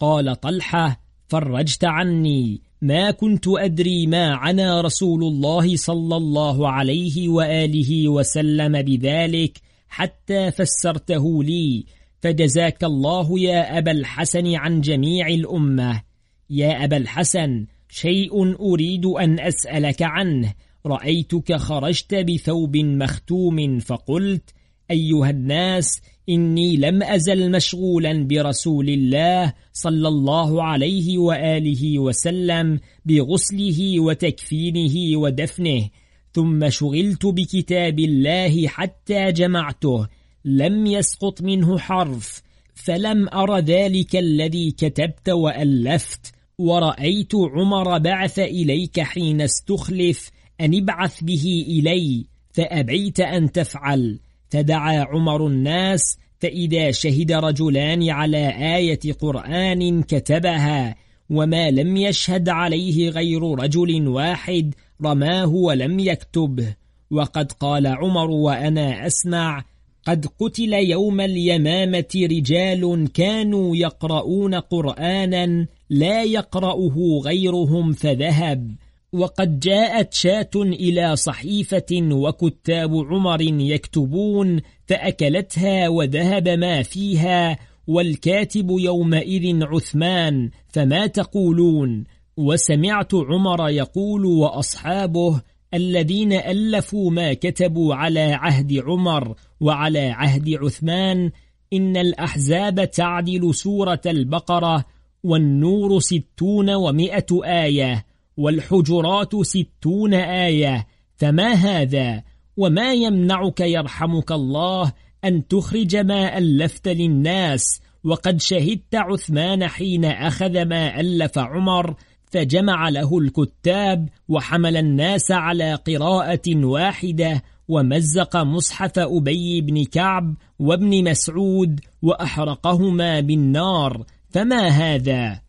قال 0.00 0.40
طلحة 0.40 1.03
فرجت 1.34 1.84
عني. 1.84 2.60
ما 2.82 3.10
كنت 3.10 3.44
أدري 3.48 4.06
ما 4.06 4.34
عنا 4.34 4.80
رسول 4.80 5.24
الله 5.24 5.76
صلى 5.76 6.16
الله 6.16 6.68
عليه 6.68 7.28
وآله 7.28 8.08
وسلم 8.08 8.82
بذلك 8.82 9.58
حتى 9.88 10.50
فسرته 10.50 11.44
لي. 11.44 11.84
فجزاك 12.20 12.84
الله 12.84 13.40
يا 13.40 13.78
أبا 13.78 13.90
الحسن 13.90 14.54
عن 14.54 14.80
جميع 14.80 15.28
الأمة. 15.28 16.02
يا 16.50 16.84
أبا 16.84 16.96
الحسن 16.96 17.66
شيء 17.88 18.56
أريد 18.60 19.06
أن 19.06 19.40
أسألك 19.40 20.02
عنه. 20.02 20.54
رأيتك 20.86 21.56
خرجت 21.56 22.14
بثوب 22.14 22.76
مختوم 22.76 23.78
فقلت 23.78 24.50
أيها 24.90 25.30
الناس 25.30 26.00
إني 26.28 26.76
لم 26.76 27.02
أزل 27.02 27.50
مشغولا 27.50 28.26
برسول 28.26 28.88
الله 28.88 29.54
صلى 29.72 30.08
الله 30.08 30.62
عليه 30.62 31.18
وآله 31.18 31.98
وسلم 31.98 32.80
بغسله 33.04 34.00
وتكفينه 34.00 35.18
ودفنه 35.18 35.88
ثم 36.32 36.68
شغلت 36.70 37.26
بكتاب 37.26 37.98
الله 37.98 38.68
حتى 38.68 39.32
جمعته 39.32 40.08
لم 40.44 40.86
يسقط 40.86 41.42
منه 41.42 41.78
حرف 41.78 42.42
فلم 42.74 43.28
أر 43.28 43.58
ذلك 43.58 44.16
الذي 44.16 44.70
كتبت 44.70 45.28
وألفت 45.28 46.34
ورأيت 46.58 47.34
عمر 47.34 47.98
بعث 47.98 48.38
إليك 48.38 49.00
حين 49.00 49.40
استخلف 49.40 50.30
أن 50.60 50.74
ابعث 50.74 51.24
به 51.24 51.64
إلي 51.68 52.26
فأبيت 52.52 53.20
أن 53.20 53.52
تفعل. 53.52 54.18
فدعا 54.54 54.98
عمر 54.98 55.46
الناس 55.46 56.18
فإذا 56.38 56.90
شهد 56.90 57.32
رجلان 57.32 58.10
على 58.10 58.48
آية 58.76 59.12
قرآن 59.20 60.02
كتبها 60.02 60.96
وما 61.30 61.70
لم 61.70 61.96
يشهد 61.96 62.48
عليه 62.48 63.10
غير 63.10 63.42
رجل 63.42 64.08
واحد 64.08 64.74
رماه 65.04 65.48
ولم 65.48 65.98
يكتبه 65.98 66.74
وقد 67.10 67.52
قال 67.52 67.86
عمر 67.86 68.30
وأنا 68.30 69.06
أسمع 69.06 69.64
قد 70.04 70.26
قتل 70.40 70.72
يوم 70.72 71.20
اليمامة 71.20 72.10
رجال 72.16 73.08
كانوا 73.14 73.76
يقرؤون 73.76 74.54
قرآنا 74.54 75.66
لا 75.90 76.22
يقرأه 76.22 77.20
غيرهم 77.24 77.92
فذهب. 77.92 78.74
وقد 79.14 79.60
جاءت 79.60 80.14
شاة 80.14 80.50
إلى 80.56 81.16
صحيفة 81.16 82.08
وكتاب 82.12 82.96
عمر 82.96 83.40
يكتبون 83.40 84.60
فأكلتها 84.86 85.88
وذهب 85.88 86.48
ما 86.48 86.82
فيها 86.82 87.58
والكاتب 87.86 88.70
يومئذ 88.70 89.62
عثمان 89.62 90.50
فما 90.68 91.06
تقولون؟ 91.06 92.04
وسمعت 92.36 93.14
عمر 93.14 93.68
يقول 93.68 94.24
وأصحابه 94.24 95.40
الذين 95.74 96.32
ألفوا 96.32 97.10
ما 97.10 97.34
كتبوا 97.34 97.94
على 97.94 98.20
عهد 98.20 98.72
عمر 98.86 99.34
وعلى 99.60 100.08
عهد 100.08 100.54
عثمان 100.54 101.30
إن 101.72 101.96
الأحزاب 101.96 102.90
تعدل 102.90 103.54
سورة 103.54 104.00
البقرة 104.06 104.84
والنور 105.24 106.00
ستون 106.00 106.70
ومئة 106.70 107.26
آية. 107.44 108.13
والحجرات 108.36 109.36
ستون 109.36 110.14
آية 110.14 110.86
فما 111.16 111.52
هذا؟ 111.52 112.22
وما 112.56 112.92
يمنعك 112.92 113.60
يرحمك 113.60 114.32
الله 114.32 114.92
أن 115.24 115.48
تخرج 115.48 115.96
ما 115.96 116.38
ألفت 116.38 116.88
للناس؟ 116.88 117.80
وقد 118.04 118.40
شهدت 118.40 118.94
عثمان 118.94 119.68
حين 119.68 120.04
أخذ 120.04 120.64
ما 120.64 121.00
ألف 121.00 121.38
عمر 121.38 121.94
فجمع 122.30 122.88
له 122.88 123.18
الكتاب 123.18 124.08
وحمل 124.28 124.76
الناس 124.76 125.32
على 125.32 125.74
قراءة 125.74 126.56
واحدة 126.64 127.42
ومزق 127.68 128.36
مصحف 128.36 128.98
أبي 128.98 129.60
بن 129.60 129.84
كعب 129.84 130.34
وابن 130.58 131.10
مسعود 131.10 131.80
وأحرقهما 132.02 133.20
بالنار. 133.20 134.04
فما 134.30 134.68
هذا؟ 134.68 135.43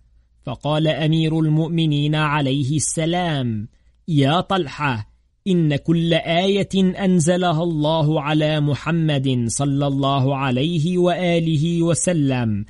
فقال 0.45 0.87
أمير 0.87 1.39
المؤمنين 1.39 2.15
عليه 2.15 2.75
السلام 2.75 3.67
يا 4.07 4.41
طلحة 4.41 5.09
إن 5.47 5.75
كل 5.75 6.13
آية 6.13 7.03
أنزلها 7.05 7.63
الله 7.63 8.21
على 8.21 8.59
محمد 8.59 9.45
صلى 9.47 9.87
الله 9.87 10.35
عليه 10.35 10.97
وآله 10.97 11.83
وسلم 11.83 12.65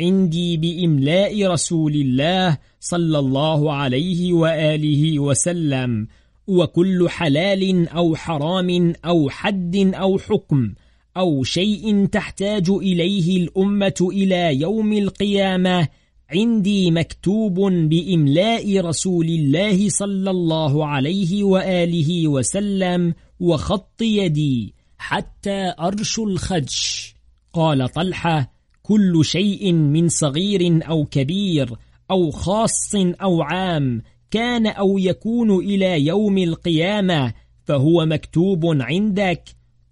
عندي 0.00 0.56
بإملاء 0.56 1.46
رسول 1.46 1.94
الله 1.94 2.58
صلى 2.80 3.18
الله 3.18 3.72
عليه 3.72 4.32
وآله 4.32 5.18
وسلم 5.18 6.08
وكل 6.46 7.08
حلال 7.08 7.88
أو 7.88 8.16
حرام 8.16 8.92
أو 9.04 9.30
حد 9.30 9.76
أو 9.76 10.18
حكم 10.18 10.74
أو 11.16 11.44
شيء 11.44 12.06
تحتاج 12.06 12.70
إليه 12.70 13.36
الأمة 13.42 14.08
إلى 14.12 14.60
يوم 14.60 14.92
القيامة 14.92 15.88
عندي 16.32 16.90
مكتوب 16.90 17.54
بإملاء 17.64 18.80
رسول 18.80 19.26
الله 19.26 19.88
صلى 19.88 20.30
الله 20.30 20.86
عليه 20.86 21.44
وآله 21.44 22.28
وسلم 22.28 23.14
وخط 23.40 24.02
يدي 24.02 24.74
حتى 24.98 25.74
أرش 25.80 26.18
الخدش. 26.18 27.14
قال 27.52 27.88
طلحة 27.88 28.52
كل 28.82 29.24
شيء 29.24 29.72
من 29.72 30.08
صغير 30.08 30.88
أو 30.88 31.04
كبير 31.04 31.70
أو 32.10 32.30
خاص 32.30 32.94
أو 32.94 33.42
عام 33.42 34.02
كان 34.30 34.66
أو 34.66 34.98
يكون 34.98 35.50
إلى 35.50 36.06
يوم 36.06 36.38
القيامة 36.38 37.32
فهو 37.64 38.06
مكتوب 38.06 38.66
عندك. 38.66 39.44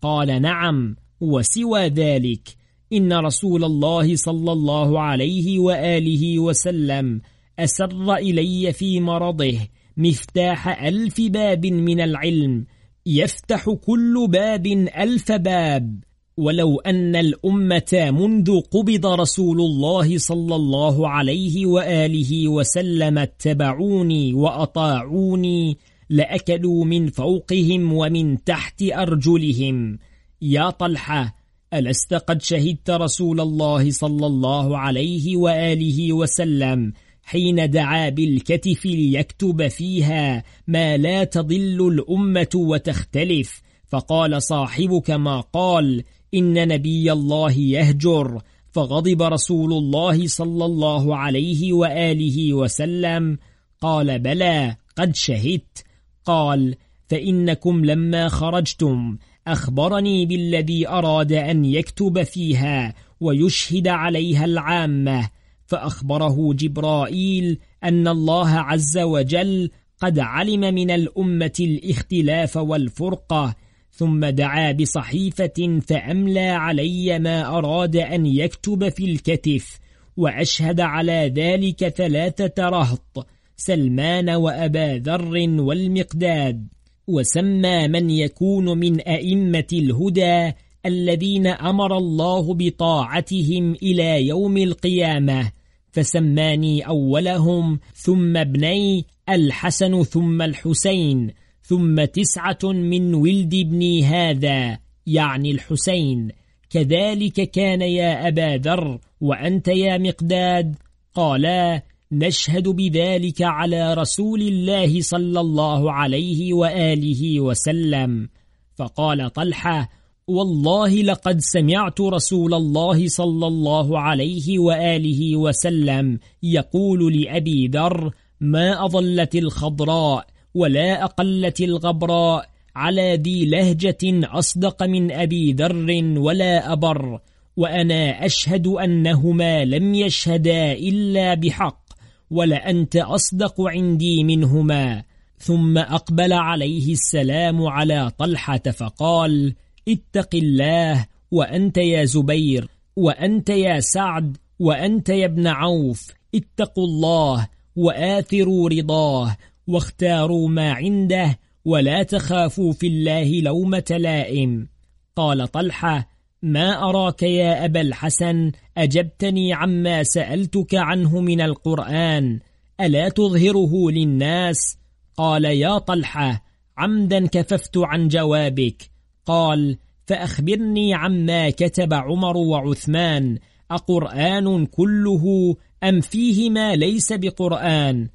قال 0.03 0.42
نعم 0.42 0.96
وسوى 1.20 1.88
ذلك. 1.88 2.58
إن 2.92 3.12
رسول 3.12 3.64
الله 3.64 4.16
صلى 4.16 4.53
الله 4.53 5.01
عليه 5.01 5.59
وآله 5.59 6.38
وسلم 6.38 7.20
أسر 7.59 8.14
إلي 8.14 8.72
في 8.72 9.01
مرضه 9.01 9.59
مفتاح 9.96 10.83
ألف 10.85 11.20
باب 11.20 11.66
من 11.66 12.01
العلم 12.01 12.66
يفتح 13.07 13.70
كل 13.70 14.27
باب 14.31 14.66
ألف 14.98 15.33
باب. 15.33 16.05
ولو 16.37 16.81
أن 16.81 17.16
الأمة 17.16 18.11
منذ 18.11 18.61
قبض 18.61 19.07
رسول 19.07 19.61
الله 19.61 20.18
صلى 20.18 20.55
الله 20.57 21.09
عليه 21.09 21.66
وآله 21.66 22.48
وسلم 22.48 23.18
اتبعوني 23.18 24.35
وأطاعوني 24.35 25.77
لأكلوا 26.11 26.85
من 26.85 27.09
فوقهم 27.09 27.92
ومن 27.92 28.44
تحت 28.44 28.83
أرجلهم. 28.83 29.98
يا 30.42 30.70
طلحة 30.70 31.38
ألست 31.74 32.14
قد 32.14 32.42
شهدت 32.42 32.90
رسول 32.90 33.40
الله 33.40 33.90
صلى 33.90 34.26
الله 34.26 34.78
عليه 34.78 35.37
وآله 35.37 36.12
وسلم 36.12 36.92
حين 37.22 37.70
دعا 37.70 38.09
بالكتف 38.09 38.87
ليكتب 38.87 39.68
فيها 39.68 40.44
ما 40.66 40.96
لا 40.96 41.24
تضل 41.24 41.88
الأمة 41.88 42.48
وتختلف؟ 42.54 43.62
فقال 43.88 44.42
صاحبك 44.42 45.11
ما 45.11 45.40
قال 45.40 46.04
إن 46.35 46.68
نبي 46.68 47.12
الله 47.12 47.52
يهجر. 47.52 48.42
فغضب 48.70 49.22
رسول 49.22 49.72
الله 49.72 50.26
صلى 50.26 50.64
الله 50.64 51.16
عليه 51.16 51.72
وآله 51.72 52.54
وسلم. 52.54 53.38
قال 53.81 54.18
بلى 54.18 54.76
قد 54.96 55.16
شهدت. 55.16 55.85
قال 56.24 56.74
فإنكم 57.09 57.85
لما 57.85 58.28
خرجتم. 58.28 59.18
أخبرني 59.53 60.27
بالذي 60.27 60.89
أراد 60.89 61.33
أن 61.33 61.65
يكتب 61.65 62.23
فيها 62.23 62.95
ويشهد 63.21 63.89
عليها 63.89 64.45
العامة 64.45 65.31
فأخبره 65.67 66.55
جبرائيل 66.55 67.59
أن 67.85 68.09
الله 68.09 68.51
عز 68.51 68.99
وجل 68.99 69.71
قد 70.01 70.19
علم 70.19 70.75
من 70.75 70.91
الأمة 70.91 71.53
الاختلاف 71.61 72.57
والفرقة 72.57 73.55
ثم 73.91 74.25
دعا 74.25 74.73
بصحيفة 74.73 75.81
فأملى 75.87 76.49
علي 76.49 77.19
ما 77.19 77.59
أراد 77.59 77.97
أن 77.97 78.27
يكتب 78.27 78.89
في 78.89 79.05
الكتف 79.05 79.79
وأشهد 80.17 80.81
على 80.81 81.33
ذلك 81.37 81.89
ثلاثة 81.89 82.69
رهط 82.69 83.27
سلمان 83.57 84.31
وأبا 84.31 84.99
ذر 84.99 85.61
والمقداد. 85.61 86.69
وسمى 87.09 87.88
من 87.88 88.11
يكون 88.11 88.79
من 88.79 89.01
أئمة 89.01 89.66
الهدى 89.73 90.53
الذين 90.87 91.47
أمر 91.47 91.97
الله 91.97 92.55
بطاعتهم 92.55 93.73
إلى 93.73 94.27
يوم 94.27 94.57
القيامة. 94.57 95.53
فسماني 95.92 96.87
أولهم 96.87 97.81
ثم 97.94 98.37
ابني 98.37 99.05
الحسن 99.29 100.03
ثم 100.03 100.42
الحسين 100.42 101.31
ثم 101.62 102.05
تسعة 102.05 102.59
من 102.64 103.14
ولد 103.14 103.55
ابني 103.55 104.05
هذا 104.05 104.79
يعني 105.07 105.51
الحسين. 105.51 106.29
كذلك 106.71 107.51
كان 107.51 107.83
يا 107.83 108.29
أبا 108.29 108.57
ذر 108.57 108.99
وأنت 109.21 109.68
يا 109.68 109.99
مقداد 109.99 110.77
قالا 111.14 111.83
نشهد 112.12 112.68
بذلك 112.68 113.42
على 113.42 113.94
رسول 113.94 114.42
الله 114.42 115.01
صلى 115.01 115.40
الله 115.40 115.92
عليه 115.92 116.53
وآله 116.53 117.40
وسلم. 117.40 118.29
فقال 118.77 119.33
طلحة 119.33 119.90
والله 120.29 121.03
لقد 121.03 121.40
سمعت 121.40 122.01
رسول 122.01 122.55
الله 122.55 123.09
صلى 123.09 123.47
الله 123.47 124.01
عليه 124.01 124.59
وآله 124.59 125.37
وسلم 125.37 126.18
يقول 126.42 127.21
لأبي 127.21 127.68
ذر 127.68 128.11
ما 128.40 128.85
أظلت 128.85 129.35
الخضراء 129.35 130.27
ولا 130.55 131.05
أقلت 131.05 131.61
الغبراء 131.61 132.47
على 132.77 133.14
ذي 133.14 133.44
لهجة 133.44 134.29
أصدق 134.38 134.83
من 134.83 135.12
أبي 135.12 135.53
ذر 135.53 136.18
ولا 136.18 136.73
أبر 136.73 137.21
وأنا 137.57 138.27
أشهد 138.27 138.66
أنهما 138.66 139.64
لم 139.64 139.94
يشهدا 139.94 140.73
إلا 140.73 141.35
بحق. 141.35 141.88
ولأنت 142.31 142.97
أصدق 142.97 143.61
عندي 143.61 144.25
منهما. 144.25 145.03
ثم 145.38 145.79
أقبل 145.79 146.33
عليه 146.33 146.93
السلام 146.93 147.67
على 147.67 148.11
طلحة 148.19 148.59
فقال 148.59 149.55
اتق 149.88 150.35
الله 150.35 151.07
وأنت 151.31 151.79
يا 151.79 152.05
زبير 152.05 152.69
وأنت 152.97 153.50
يا 153.50 153.81
سعد 153.81 154.37
وأنت 154.59 155.09
يا 155.09 155.27
ابن 155.27 155.46
عوف 155.46 156.13
اتقوا 156.35 156.85
الله 156.85 157.48
وآثروا 157.77 158.69
رضاه 158.69 159.37
واختاروا 159.67 160.48
ما 160.48 160.73
عنده 160.73 161.38
ولا 161.65 162.02
تخافوا 162.02 162.73
في 162.73 162.87
الله 162.87 163.40
لومة 163.40 163.96
لائم. 163.98 164.69
قال 165.17 165.48
طلحة 165.48 166.09
ما 166.43 166.89
أراك 166.89 167.23
يا 167.23 167.65
أبا 167.65 167.81
الحسن؟ 167.81 168.53
أجبتني 168.77 169.53
عما 169.53 170.03
سألتك 170.03 170.75
عنه 170.75 171.21
من 171.21 171.41
القرآن. 171.41 172.41
ألا 172.81 173.09
تظهره 173.09 173.91
للناس؟ 173.91 174.79
قال 175.17 175.45
يا 175.45 175.79
طلحة 175.79 176.45
عمدا 176.77 177.27
كففت 177.27 177.77
عن 177.77 178.09
جوابك. 178.09 178.91
قال 179.27 179.79
فأخبرني 180.07 180.95
عما 180.95 181.51
كتب 181.51 181.95
عمر 181.95 182.37
وعثمان. 182.37 183.39
أقرآن 183.71 184.67
كله 184.67 185.57
أم 185.85 186.01
فيه 186.01 186.51
ما 186.51 186.77
ليس 186.77 187.13
بقرآن؟ 187.13 188.09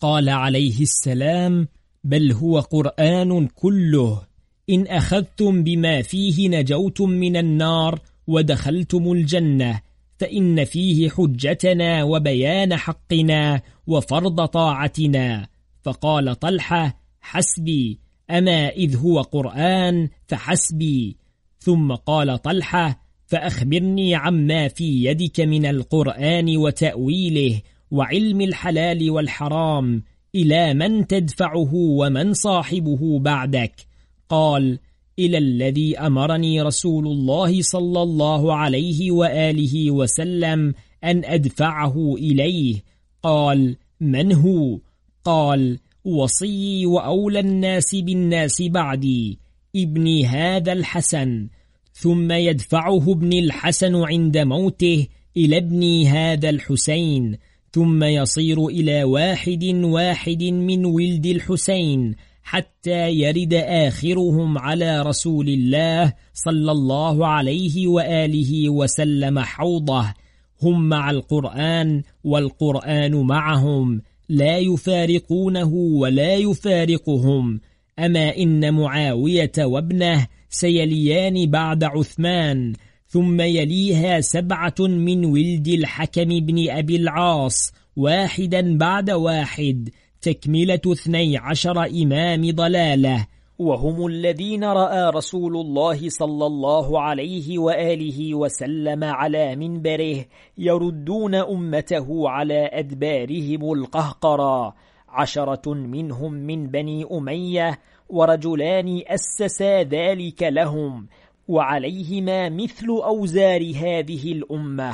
قال 0.00 0.28
عليه 0.28 0.80
السلام 0.80 1.68
بل 2.04 2.32
هو 2.32 2.60
قرآن 2.60 3.46
كله. 3.46 4.27
إن 4.70 4.86
أخذتم 4.86 5.62
بما 5.62 6.02
فيه 6.02 6.48
نجوتم 6.48 7.10
من 7.10 7.36
النار 7.36 8.00
ودخلتم 8.26 9.12
الجنة 9.12 9.80
فإن 10.18 10.64
فيه 10.64 11.08
حجتنا 11.10 12.02
وبيان 12.04 12.76
حقنا 12.76 13.62
وفرض 13.86 14.44
طاعتنا. 14.44 15.48
فقال 15.82 16.38
طلحة 16.38 17.00
حسبي 17.20 17.98
أما 18.30 18.68
إذ 18.68 18.96
هو 18.96 19.20
قرآن 19.20 20.08
فحسبي. 20.26 21.16
ثم 21.58 21.92
قال 21.92 22.42
طلحة 22.42 23.02
فأخبرني 23.26 24.14
عما 24.14 24.68
في 24.68 25.04
يدك 25.04 25.40
من 25.40 25.66
القرآن 25.66 26.56
وتأويله 26.56 27.62
وعلم 27.90 28.40
الحلال 28.40 29.10
والحرام 29.10 30.02
إلى 30.34 30.74
من 30.74 31.06
تدفعه 31.06 31.74
ومن 31.74 32.32
صاحبه 32.32 33.18
بعدك. 33.18 33.87
قال 34.28 34.78
إلى 35.18 35.38
الذي 35.38 35.98
أمرني 35.98 36.62
رسول 36.62 37.06
الله 37.06 37.62
صلى 37.62 38.02
الله 38.02 38.54
عليه 38.54 39.10
وآله 39.10 39.90
وسلم 39.90 40.74
أن 41.04 41.24
أدفعه 41.24 42.14
إليه. 42.14 42.84
قال 43.22 43.76
من 44.00 44.32
هو؟ 44.32 44.78
قال 45.24 45.78
وصي 46.04 46.86
وأولى 46.86 47.40
الناس 47.40 47.94
بالناس 47.94 48.62
بعدي 48.62 49.38
ابني 49.76 50.26
هذا 50.26 50.72
الحسن. 50.72 51.48
ثم 51.92 52.32
يدفعه 52.32 53.12
ابن 53.12 53.32
الحسن 53.32 53.94
عند 53.94 54.38
موته 54.38 55.06
إلى 55.36 55.56
ابني 55.56 56.08
هذا 56.08 56.50
الحسين. 56.50 57.38
ثم 57.72 58.04
يصير 58.04 58.66
إلى 58.66 59.04
واحد 59.04 59.64
واحد 59.64 60.42
من 60.42 60.84
ولد 60.84 61.26
الحسين. 61.26 62.14
حتى 62.50 63.10
يرد 63.10 63.54
آخرهم 63.54 64.58
على 64.58 65.02
رسول 65.02 65.48
الله 65.48 66.12
صلى 66.34 66.72
الله 66.72 67.26
عليه 67.26 67.88
وآله 67.88 68.68
وسلم 68.68 69.38
حوضه. 69.38 70.14
هم 70.62 70.88
مع 70.88 71.10
القرآن 71.10 72.02
والقرآن 72.24 73.14
معهم. 73.14 74.02
لا 74.28 74.58
يفارقونه 74.58 75.74
ولا 75.74 76.34
يفارقهم. 76.34 77.60
أما 77.98 78.36
إن 78.36 78.74
معاوية 78.74 79.52
وابنه 79.58 80.26
سيليان 80.50 81.50
بعد 81.50 81.84
عثمان 81.84 82.72
ثم 83.06 83.40
يليها 83.40 84.20
سبعة 84.20 84.74
من 84.80 85.24
ولد 85.24 85.68
الحكم 85.68 86.28
بن 86.28 86.70
أبي 86.70 86.96
العاص 86.96 87.72
واحدا 87.96 88.78
بعد 88.78 89.10
واحد. 89.10 89.90
تكملة 90.20 90.80
اثني 90.86 91.36
عشر 91.36 91.84
إمام 91.84 92.50
ضلالة. 92.50 93.26
وهم 93.58 94.06
الذين 94.06 94.64
رأى 94.64 95.10
رسول 95.10 95.56
الله 95.56 96.08
صلى 96.08 96.46
الله 96.46 97.00
عليه 97.00 97.58
وآله 97.58 98.34
وسلم 98.34 99.04
على 99.04 99.56
منبره 99.56 100.24
يردون 100.58 101.34
أمته 101.34 102.28
على 102.28 102.70
أدبارهم 102.72 103.72
القهقرى 103.72 104.72
عشرة 105.08 105.74
منهم 105.74 106.32
من 106.32 106.66
بني 106.66 107.04
أمية 107.12 107.78
ورجلان 108.08 109.02
أسسا 109.06 109.82
ذلك 109.82 110.42
لهم 110.42 111.06
وعليهما 111.48 112.48
مثل 112.48 112.86
أوزار 112.88 113.60
هذه 113.74 114.32
الأمة. 114.32 114.92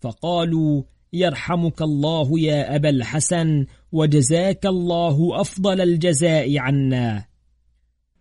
فقالوا 0.00 0.82
يرحمك 1.12 1.82
الله 1.82 2.40
يا 2.40 2.76
أبا 2.76 2.88
الحسن 2.88 3.66
وجزاك 3.92 4.66
الله 4.66 5.40
أفضل 5.40 5.80
الجزاء 5.80 6.58
عنا. 6.58 7.24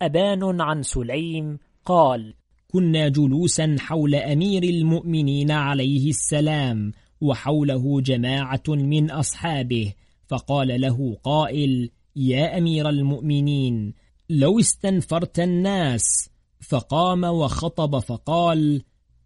أبان 0.01 0.61
عن 0.61 0.84
سليم 0.84 1.57
قال 1.86 2.34
كنا 2.68 3.07
جلوسا 3.09 3.76
حول 3.80 4.16
أمير 4.16 4.63
المؤمنين 4.63 5.51
عليه 5.51 6.09
السلام 6.09 6.91
وحوله 7.22 8.01
جماعة 8.01 8.63
من 8.68 9.11
أصحابه 9.11 9.93
فقال 10.28 10.82
له 10.82 11.18
قائل 11.24 11.89
يا 12.16 12.57
أمير 12.57 12.89
المؤمنين 12.89 13.93
لو 14.30 14.59
استنفرت 14.59 15.39
الناس 15.39 16.30
فقام 16.61 17.24
وخطب 17.24 17.99
فقال 17.99 18.82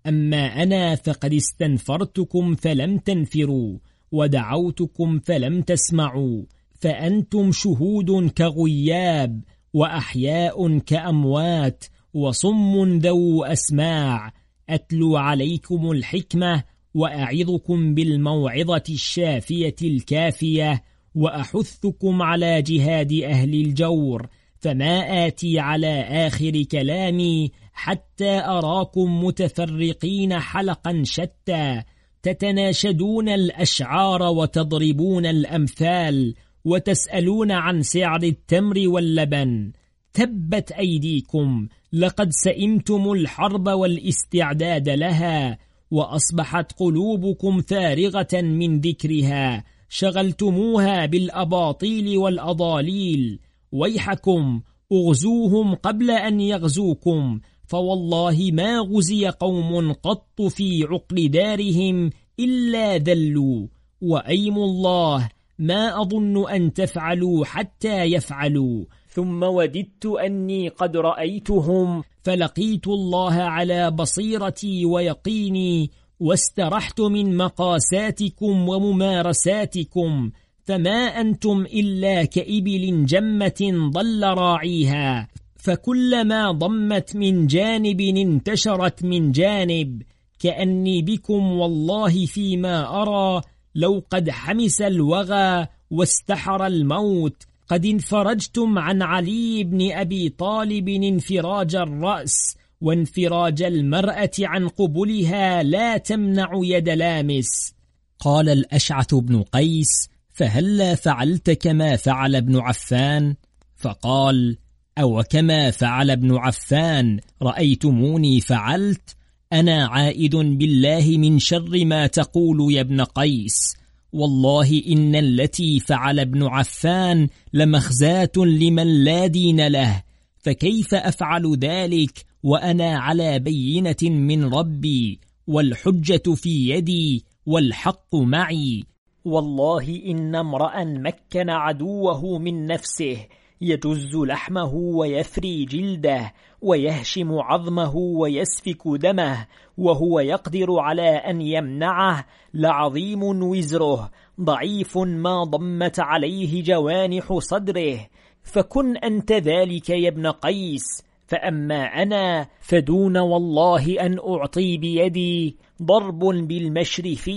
أما 0.07 0.63
أنا 0.63 0.95
فقد 0.95 1.33
استنفرتكم 1.33 2.55
فلم 2.55 2.97
تنفروا 2.97 3.77
ودعوتكم 4.11 5.19
فلم 5.19 5.61
تسمعوا 5.61 6.43
فأنتم 6.79 7.51
شهود 7.51 8.29
كغياب 8.29 9.43
وأحياء 9.73 10.77
كأموات 10.77 11.85
وصم 12.13 12.97
ذو 12.97 13.43
أسماع. 13.43 14.33
أتلو 14.69 15.17
عليكم 15.17 15.91
الحكمة 15.91 16.63
وأعظكم 16.93 17.93
بالموعظة 17.93 18.83
الشافية 18.89 19.75
الكافية 19.81 20.83
وأحثكم 21.15 22.21
على 22.21 22.61
جهاد 22.61 23.13
أهل 23.13 23.53
الجور 23.53 24.27
فما 24.59 25.27
آتي 25.27 25.59
على 25.59 26.01
آخر 26.01 26.63
كلامي 26.71 27.51
حتى 27.73 28.39
أراكم 28.39 29.23
متفرقين 29.23 30.39
حلقا 30.39 31.01
شتى. 31.05 31.83
تتناشدون 32.23 33.29
الأشعار 33.29 34.23
وتضربون 34.23 35.25
الأمثال 35.25 36.33
وتسألون 36.65 37.51
عن 37.51 37.81
سعر 37.81 38.23
التمر 38.23 38.83
واللبن. 38.87 39.71
تبت 40.13 40.71
أيديكم 40.71 41.67
لقد 41.93 42.29
سئمتم 42.31 43.11
الحرب 43.11 43.67
والاستعداد 43.67 44.89
لها 44.89 45.57
وأصبحت 45.91 46.71
قلوبكم 46.71 47.61
فارغة 47.61 48.41
من 48.41 48.79
ذكرها. 48.79 49.63
شغلتموها 49.89 51.05
بالأباطيل 51.05 52.17
والأضاليل. 52.17 53.39
ويحكم 53.71 54.61
أغزوهم 54.91 55.75
قبل 55.75 56.11
أن 56.11 56.41
يغزوكم. 56.41 57.39
فوالله 57.69 58.49
ما 58.53 58.79
غزي 58.79 59.27
قوم 59.27 59.93
قط 59.93 60.41
في 60.41 60.87
عقل 60.89 61.29
دارهم 61.29 62.09
إلا 62.39 62.97
ذلوا 62.97 63.67
وأيم 64.01 64.57
الله 64.57 65.29
ما 65.59 66.01
أظن 66.01 66.49
أن 66.49 66.73
تفعلوا 66.73 67.45
حتى 67.45 68.03
يفعلوا. 68.03 68.85
ثم 69.07 69.43
وددت 69.43 70.05
أني 70.05 70.69
قد 70.69 70.97
رأيتهم. 70.97 72.03
فلقيت 72.23 72.87
الله 72.87 73.33
على 73.33 73.91
بصيرتي 73.91 74.85
ويقيني 74.85 75.91
واسترحت 76.19 77.01
من 77.01 77.37
مقاساتكم 77.37 78.69
وممارساتكم 78.69 80.31
فما 80.65 81.21
أنتم 81.21 81.61
إلا 81.61 82.25
كإبل 82.25 83.05
جمة 83.05 83.89
ضل 83.93 84.23
راعيها. 84.23 85.27
فكلما 85.59 86.51
ضمت 86.51 87.15
من 87.15 87.47
جانب 87.47 88.01
انتشرت 88.01 89.03
من 89.03 89.31
جانب 89.31 90.03
كأني 90.39 91.01
بكم 91.01 91.51
والله 91.51 92.25
فيما 92.25 93.01
أرى 93.01 93.41
لو 93.75 94.03
قد 94.09 94.29
حمس 94.29 94.81
الوغى 94.81 95.67
واستحر 95.91 96.65
الموت. 96.65 97.43
قد 97.67 97.85
انفرجتم 97.85 98.79
عن 98.79 99.01
علي 99.01 99.63
بن 99.63 99.91
أبي 99.91 100.29
طالب 100.29 100.89
انفراج 100.89 101.75
الرأس 101.75 102.57
وانفراج 102.81 103.61
المرأة 103.61 104.31
عن 104.39 104.67
قبلها 104.67 105.63
لا 105.63 105.97
تمنع 105.97 106.51
يد 106.63 106.89
لامس. 106.89 107.73
قال 108.19 108.49
الأشعث 108.49 109.15
بن 109.15 109.41
قيس 109.41 110.09
فهلا 110.33 110.95
فعلت 110.95 111.51
كما 111.51 111.95
فعل 111.95 112.35
ابن 112.35 112.59
عفان؟ 112.59 113.35
فقال 113.75 114.57
أو 114.99 115.23
كما 115.29 115.71
فعل 115.71 116.11
ابن 116.11 116.35
عفان 116.37 117.19
رأيتموني 117.41 118.41
فعلت؟ 118.41 119.15
أنا 119.53 119.87
عائد 119.87 120.35
بالله 120.35 121.17
من 121.17 121.39
شر 121.39 121.85
ما 121.85 122.07
تقول 122.07 122.73
يا 122.73 122.81
ابن 122.81 123.01
قيس. 123.01 123.77
والله 124.13 124.83
إن 124.87 125.15
التي 125.15 125.79
فعل 125.79 126.19
ابن 126.19 126.43
عفان 126.43 127.27
لمخزاة 127.53 128.31
لمن 128.37 129.03
لا 129.03 129.27
دين 129.27 129.67
له. 129.67 130.03
فكيف 130.37 130.93
أفعل 130.93 131.57
ذلك 131.57 132.25
وأنا 132.43 132.97
على 132.99 133.39
بينة 133.39 134.03
من 134.03 134.53
ربي؟ 134.53 135.19
والحجة 135.47 136.33
في 136.35 136.69
يدي 136.69 137.25
والحق 137.45 138.15
معي. 138.15 138.83
والله 139.25 140.01
إن 140.05 140.35
امرأ 140.35 140.83
مكن 140.83 141.49
عدوه 141.49 142.37
من 142.37 142.65
نفسه 142.65 143.17
يجز 143.61 144.15
لحمه 144.15 144.73
ويفري 144.73 145.65
جلده 145.65 146.33
ويهشم 146.61 147.33
عظمه 147.33 147.95
ويسفك 147.95 148.81
دمه 148.85 149.47
وهو 149.77 150.19
يقدر 150.19 150.79
على 150.79 151.09
أن 151.09 151.41
يمنعه 151.41 152.25
لعظيم 152.53 153.23
وزره 153.23 154.11
ضعيف 154.41 154.97
ما 154.97 155.43
ضمت 155.43 155.99
عليه 155.99 156.63
جوانح 156.63 157.33
صدره. 157.37 158.07
فكن 158.43 158.97
أنت 158.97 159.31
ذلك 159.31 159.89
يا 159.89 160.09
ابن 160.09 160.27
قيس 160.27 161.03
فأما 161.27 161.83
أنا 161.83 162.47
فدون 162.61 163.17
والله 163.17 164.05
أن 164.05 164.19
أعطي 164.19 164.77
بيدي. 164.77 165.57
ضرب 165.83 166.19
بالمشرف 166.19 167.29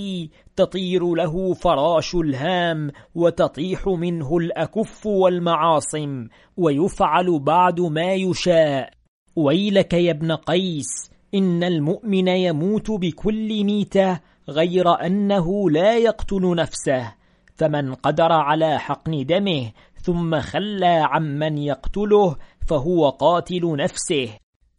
تطير 0.57 1.14
له 1.14 1.55
فراش 1.55 2.14
الهام 2.14 2.90
وتطيح 3.14 3.86
منه 3.86 4.36
الأكف 4.36 5.07
والمعاصم 5.07 6.28
ويفعل 6.57 7.38
بعد 7.38 7.80
ما 7.80 8.12
يشاء. 8.12 8.90
ويلك 9.36 9.93
يا 9.95 10.11
ابن 10.11 10.32
قيس 10.32 11.11
إن 11.34 11.64
المؤمن 11.64 12.28
يموت 12.28 12.90
بكل 12.90 13.64
ميتة 13.64 14.20
غير 14.49 15.07
أنه 15.07 15.70
لا 15.70 15.99
يقتل 15.99 16.55
نفسه. 16.57 17.14
فمن 17.55 17.95
قدر 17.95 18.32
على 18.32 18.78
حقن 18.78 19.26
دمه 19.26 19.72
ثم 20.03 20.40
خلى 20.40 21.07
عمن 21.11 21.59
يقتله 21.59 22.36
فهو 22.68 23.09
قاتل 23.09 23.76
نفسه. 23.76 24.28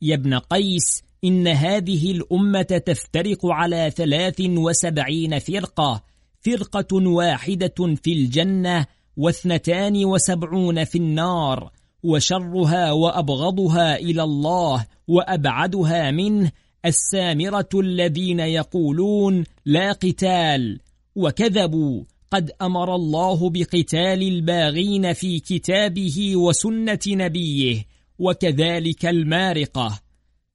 يا 0.02 0.16
ابن 0.16 0.38
قيس 0.38 1.04
إن 1.24 1.48
هذه 1.48 2.12
الأمة 2.12 2.82
تفترق 2.86 3.46
على 3.46 3.92
ثلاث 3.96 4.42
وسبعين 4.42 5.40
فرقة 5.40 6.04
فرقة 6.42 7.08
واحدة 7.10 7.96
في 8.04 8.14
الجنة 8.14 8.86
واثنتان 9.18 10.06
وسبعون 10.06 10.84
في 10.84 10.98
النار 10.98 11.72
وشرها 12.04 12.92
وأبغضها 12.92 13.96
إلى 13.96 14.24
الله 14.24 14.86
وأبعدها 15.08 16.12
منه 16.12 16.52
السامرة 16.86 17.70
الذين 17.74 18.40
يقولون 18.40 19.44
لا 19.66 19.92
قتال 19.92 20.80
وكذبوا 21.16 22.04
قد 22.32 22.52
أمر 22.62 22.96
الله 22.96 23.50
بقتال 23.50 24.22
الباغين 24.28 25.14
في 25.14 25.40
كتابه 25.40 26.36
وسنة 26.36 27.00
نبيه 27.08 27.86
وكذلك 28.20 29.06
المارقة. 29.06 30.00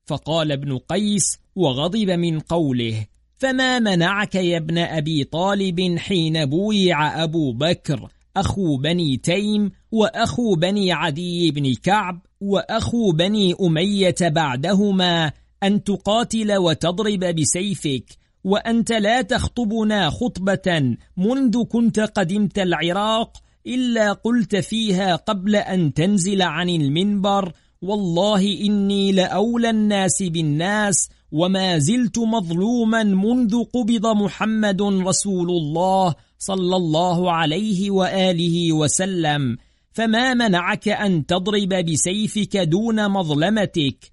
فقال 0.09 0.53
ابن 0.53 0.79
قيس 0.79 1.39
وغضب 1.57 2.11
من 2.11 2.41
قوله 2.41 3.07
فما 3.39 3.79
منعك 3.79 4.35
يا 4.35 4.57
ابن 4.57 4.79
أبي 4.79 5.25
طالب 5.25 5.99
حين 5.99 6.45
بويع 6.45 7.25
أبو 7.25 7.53
بكر؟ 7.53 8.09
أخو 8.37 8.77
بني 8.77 9.17
تيم 9.17 9.71
وأخو 9.93 10.55
بني 10.55 10.93
عدي 10.93 11.51
بن 11.51 11.75
كعب 11.75 12.27
وأخو 12.41 13.13
بني 13.13 13.55
أمية 13.61 14.15
بعدهما 14.21 15.33
أن 15.63 15.85
تقاتل 15.85 16.57
وتضرب 16.57 17.25
بسيفك 17.25 18.05
وأنت 18.45 18.93
لا 18.93 19.23
تخطبنا 19.23 20.11
خطبة 20.11 20.97
منذ 21.17 21.65
كنت 21.65 22.01
قدمت 22.01 22.59
العراق 22.59 23.43
إلا 23.67 24.13
قلت 24.13 24.57
فيها 24.57 25.17
قبل 25.17 25.57
أن 25.57 25.95
تنزل 25.95 26.43
عن 26.43 26.69
المنبر 26.69 27.53
والله 27.83 28.61
إني 28.61 29.13
لأولى 29.13 29.71
الناس 29.71 30.23
بالناس 30.23 31.09
وما 31.33 31.79
زلت 31.79 32.19
مظلوما 32.19 33.03
منذ 33.03 33.65
قبض 33.65 34.07
محمد 34.07 34.83
رسول 34.83 35.51
الله 35.51 36.15
صلى 36.39 36.77
الله 36.77 37.33
عليه 37.33 37.91
وآله 37.91 38.73
وسلم. 38.73 39.57
فما 39.93 40.35
منعك 40.35 40.89
أن 40.89 41.27
تضرب 41.27 41.69
بسيفك 41.69 42.57
دون 42.57 43.11
مظلمتك؟ 43.11 44.13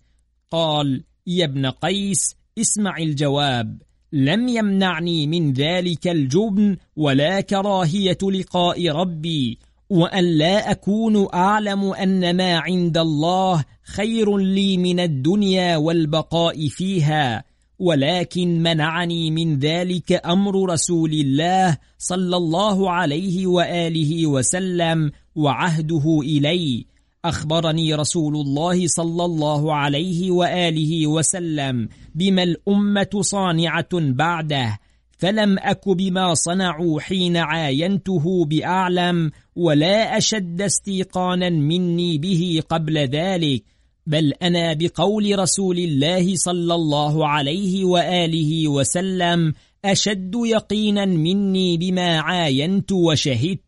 قال 0.51 1.03
يا 1.27 1.45
ابن 1.45 1.65
قيس 1.65 2.35
اسمع 2.59 2.97
الجواب. 2.97 3.81
لم 4.13 4.47
يمنعني 4.47 5.27
من 5.27 5.53
ذلك 5.53 6.07
الجبن 6.07 6.77
ولا 6.95 7.41
كراهية 7.41 8.17
لقاء 8.23 8.89
ربي. 8.89 9.59
وأن 9.89 10.23
لا 10.23 10.71
أكون 10.71 11.27
أعلم 11.33 11.83
أن 11.83 12.37
ما 12.37 12.57
عند 12.57 12.97
الله 12.97 13.63
خير 13.83 14.37
لي 14.37 14.77
من 14.77 14.99
الدنيا 14.99 15.77
والبقاء 15.77 16.67
فيها 16.67 17.43
ولكن 17.79 18.63
منعني 18.63 19.31
من 19.31 19.59
ذلك 19.59 20.25
أمر 20.25 20.69
رسول 20.69 21.13
الله 21.13 21.77
صلى 21.97 22.37
الله 22.37 22.91
عليه 22.91 23.47
وآله 23.47 24.27
وسلم 24.27 25.11
وعهده 25.35 26.19
إلي 26.23 26.85
أخبرني 27.25 27.95
رسول 27.95 28.35
الله 28.35 28.87
صلى 28.87 29.25
الله 29.25 29.75
عليه 29.75 30.31
وآله 30.31 31.07
وسلم 31.07 31.89
بما 32.15 32.43
الأمة 32.43 33.09
صانعة 33.21 33.87
بعده 33.93 34.79
فلم 35.17 35.59
أك 35.59 35.89
بما 35.89 36.33
صنعوا 36.33 36.99
حين 36.99 37.37
عاينته 37.37 38.45
بأعلم 38.45 39.31
ولا 39.55 40.17
أشد 40.17 40.61
استيقانا 40.61 41.49
مني 41.49 42.17
به 42.17 42.63
قبل 42.69 42.97
ذلك 42.97 43.63
بل 44.07 44.33
أنا 44.33 44.73
بقول 44.73 45.39
رسول 45.39 45.77
الله 45.77 46.35
صلى 46.35 46.73
الله 46.75 47.27
عليه 47.27 47.85
وآله 47.85 48.67
وسلم 48.67 49.53
أشد 49.85 50.35
يقينا 50.45 51.05
مني 51.05 51.77
بما 51.77 52.19
عاينت 52.19 52.91
وشهدت. 52.91 53.59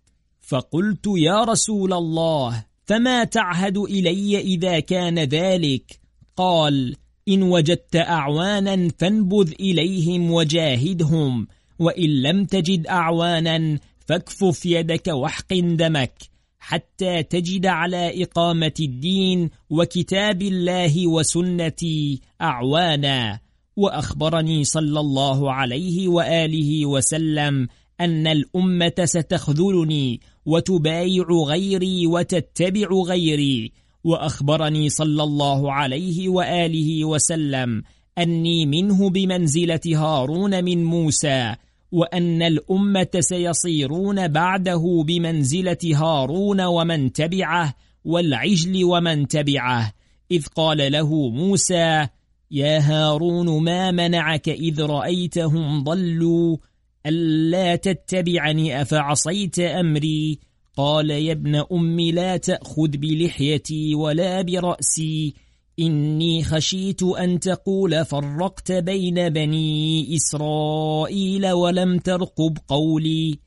فقلت 0.42 1.06
يا 1.08 1.44
رسول 1.44 1.94
الله 1.94 2.66
فما 2.86 3.24
تعهد 3.24 3.78
إلي 3.78 4.40
إذا 4.40 4.80
كان 4.80 5.20
ذلك؟ 5.20 6.00
قال 6.36 6.96
إن 7.28 7.44
وجدت 7.44 7.96
أعوانا 7.96 8.90
فانبذ 9.00 9.54
إليهم 9.60 10.32
وجاهدهم 10.32 11.48
وإن 11.80 12.10
لم 12.22 12.46
تجد 12.46 12.88
أعوانا 12.88 13.80
فاكفف 14.08 14.66
يدك 14.66 15.08
واحقن 15.08 15.76
دمك 15.76 16.14
حتى 16.60 17.24
تجد 17.24 17.66
على 17.66 18.24
إقامة 18.24 18.74
الدين 18.80 19.50
وكتاب 19.70 20.42
الله 20.42 21.08
وسنتي 21.08 22.22
أعوانا. 22.42 23.40
وأخبرني 23.76 24.64
صلى 24.64 25.00
الله 25.00 25.54
عليه 25.54 26.08
وآله 26.08 26.86
وسلم 26.86 27.68
أن 28.02 28.28
الأمة 28.28 28.94
ستخذلني 29.04 30.20
وتبايع 30.46 31.26
غيري 31.48 32.08
وتتبع 32.08 32.88
غيري. 32.88 33.72
وأخبرني 34.04 34.90
صلى 34.90 35.24
الله 35.24 35.74
عليه 35.74 36.30
وآله 36.30 37.06
وسلم 37.06 37.84
أني 38.18 38.66
منه 38.66 39.10
بمنزلة 39.10 39.82
هارون 39.86 40.64
من 40.64 40.84
موسى 40.84 41.56
وأن 41.92 42.42
الأمة 42.42 43.08
سيصيرون 43.20 44.28
بعده 44.28 45.04
بمنزلة 45.08 45.78
هارون 45.94 46.62
ومن 46.62 47.14
تبعه 47.14 47.74
والعجل 48.06 48.84
ومن 48.84 49.28
تبعه. 49.28 49.94
إذ 50.32 50.46
قال 50.46 50.92
له 50.92 51.30
موسى 51.30 52.08
يا 52.52 52.80
هارون 52.80 53.64
ما 53.64 53.92
منعك 53.92 54.50
إذ 54.50 54.82
رأيتهم 54.82 55.84
ضلوا؟ 55.84 56.58
ألا 57.06 57.76
تتبعني؟ 57.76 58.82
أفعصيت 58.82 59.60
أمري؟ 59.60 60.40
قال 60.78 61.10
يا 61.10 61.32
ابن 61.32 61.56
أم 61.72 62.00
لا 62.00 62.38
تأخذ 62.38 62.88
بلحيتي 62.88 63.96
ولا 63.96 64.42
برأسي. 64.42 65.34
إني 65.80 66.44
خشيت 66.44 67.04
أن 67.04 67.40
تقول 67.40 68.06
فرقت 68.06 68.72
بين 68.72 69.30
بني 69.30 70.16
إسرائيل 70.16 71.52
ولم 71.52 72.00
ترقب 72.00 72.58
قولي. 72.68 73.40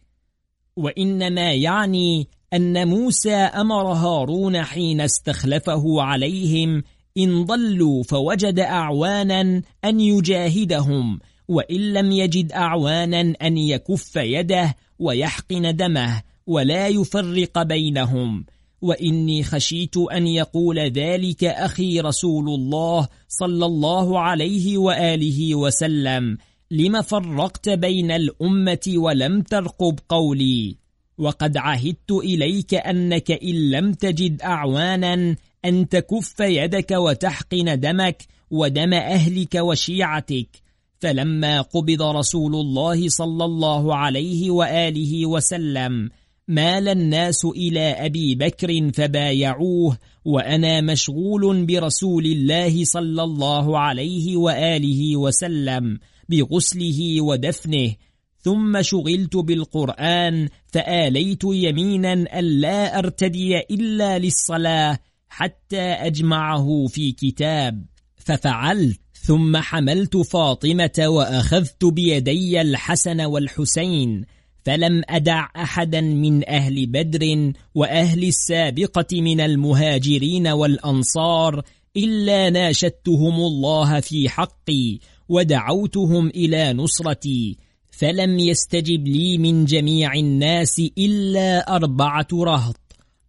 وإنما 0.76 1.53
يعني 1.53 2.28
أن 2.53 2.89
موسى 2.89 3.35
أمر 3.35 3.93
هارون 3.93 4.62
حين 4.62 5.01
استخلفه 5.01 6.03
عليهم 6.03 6.83
إن 7.18 7.45
ضلوا 7.45 8.03
فوجد 8.03 8.59
أعوانا 8.59 9.62
أن 9.85 10.01
يجاهدهم 10.01 11.18
وإن 11.49 11.93
لم 11.93 12.12
يجد 12.12 12.53
أعوانا 12.53 13.35
أن 13.43 13.59
يكف 13.59 14.16
يده 14.16 14.76
ويحقن 14.99 15.76
دمه 15.76 16.22
ولا 16.47 16.89
يفرق 16.89 17.62
بينهم. 17.62 18.45
وإني 18.83 19.43
خشيت 19.43 19.97
أن 19.97 20.26
يقول 20.26 20.78
ذلك 20.78 21.45
أخي 21.45 22.01
رسول 22.01 22.49
الله 22.49 23.09
صلى 23.28 23.66
الله 23.66 24.20
عليه 24.20 24.78
وآله 24.78 25.55
وسلم. 25.55 26.39
لم 26.70 27.03
فرقت 27.03 27.68
بين 27.68 28.11
الأمة 28.11 28.93
ولم 28.97 29.43
ترقب 29.43 29.99
قولي. 30.09 30.76
وقد 31.18 31.57
عهدت 31.57 32.11
إليك 32.11 32.74
أنك 32.74 33.31
إن 33.31 33.70
لم 33.70 33.93
تجد 33.93 34.43
أعوانا 34.43 35.37
أن 35.64 35.89
تكف 35.89 36.41
يدك 36.41 36.91
وتحقن 36.91 37.81
دمك 37.81 38.26
ودم 38.51 38.95
أهلك 38.95 39.55
وشيعتك. 39.55 40.70
فلما 41.01 41.61
قبض 41.61 42.03
رسول 42.03 42.55
الله 42.55 43.09
صلى 43.09 43.45
الله 43.45 43.97
عليه 43.97 44.51
وآله 44.51 45.26
وسلم 45.26 46.11
مال 46.51 46.88
الناس 46.88 47.44
إلى 47.44 47.80
أبي 47.80 48.34
بكر 48.34 48.90
فبايعوه 48.92 49.98
وأنا 50.24 50.80
مشغول 50.80 51.66
برسول 51.66 52.26
الله 52.26 52.84
صلى 52.84 53.22
الله 53.22 53.78
عليه 53.78 54.36
وآله 54.36 55.16
وسلم 55.16 55.98
بغسله 56.28 57.20
ودفنه. 57.20 57.94
ثم 58.42 58.82
شغلت 58.82 59.36
بالقرآن 59.36 60.48
فآليت 60.66 61.44
يمينا 61.44 62.12
ألا 62.38 62.98
أرتدي 62.98 63.59
إلا 63.59 64.18
للصلاة 64.18 64.98
حتى 65.28 65.80
أجمعه 65.80 66.86
في 66.86 67.12
كتاب. 67.12 67.84
ففعلت 68.16 69.01
ثم 69.12 69.57
حملت 69.57 70.16
فاطمة 70.16 71.05
وأخذت 71.07 71.84
بيدي 71.84 72.61
الحسن 72.61 73.20
والحسين 73.20 74.24
فلم 74.64 75.02
أدع 75.08 75.48
أحدا 75.56 76.00
من 76.00 76.48
أهل 76.48 76.86
بدر 76.86 77.52
وأهل 77.74 78.24
السابقة 78.24 79.20
من 79.20 79.40
المهاجرين 79.40 80.48
والأنصار 80.48 81.62
إلا 81.96 82.50
ناشدتهم 82.50 83.34
الله 83.34 84.00
في 84.00 84.28
حقي 84.28 84.98
ودعوتهم 85.28 86.26
إلى 86.28 86.72
نصرتي 86.72 87.56
فلم 87.90 88.38
يستجب 88.38 89.08
لي 89.08 89.38
من 89.38 89.64
جميع 89.64 90.14
الناس 90.14 90.82
إلا 90.98 91.76
أربعة 91.76 92.28
رهط 92.32 92.80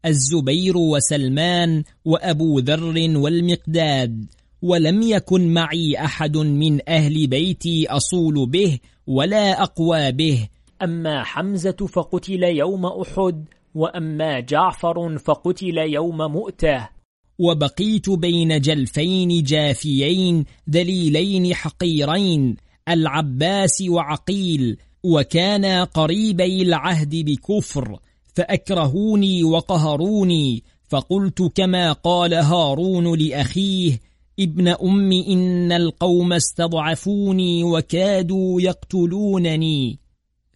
الزبير 0.05 0.77
وسلمان 0.77 1.83
وأبو 2.05 2.59
ذر 2.59 3.17
والمقداد 3.17 4.25
ولم 4.61 5.01
يكن 5.01 5.53
معي 5.53 5.95
أحد 5.97 6.37
من 6.37 6.89
أهل 6.89 7.27
بيتي 7.27 7.87
أصول 7.87 8.49
به 8.49 8.79
ولا 9.07 9.63
أقوى 9.63 10.11
به 10.11 10.47
أما 10.83 11.23
حمزة 11.23 11.71
فقتل 11.71 12.43
يوم 12.43 12.85
أحد 12.85 13.45
وأما 13.75 14.39
جعفر 14.39 15.17
فقتل 15.17 15.77
يوم 15.77 16.17
مؤتة. 16.17 16.89
وبقيت 17.39 18.09
بين 18.09 18.61
جلفين 18.61 19.43
جافيين 19.43 20.45
دليلين 20.67 21.53
حقيرين 21.53 22.57
العباس 22.89 23.83
وعقيل 23.89 24.77
وكانا 25.03 25.83
قريبي 25.83 26.61
العهد 26.61 27.15
بكفر 27.15 27.99
فأكرهوني 28.35 29.43
وقهروني 29.43 30.63
فقلت 30.89 31.41
كما 31.41 31.91
قال 31.91 32.33
هارون 32.33 33.19
لأخيه 33.19 33.99
ابن 34.39 34.67
أم 34.67 35.11
إن 35.11 35.71
القوم 35.71 36.33
استضعفوني 36.33 37.63
وكادوا 37.63 38.61
يقتلونني. 38.61 39.99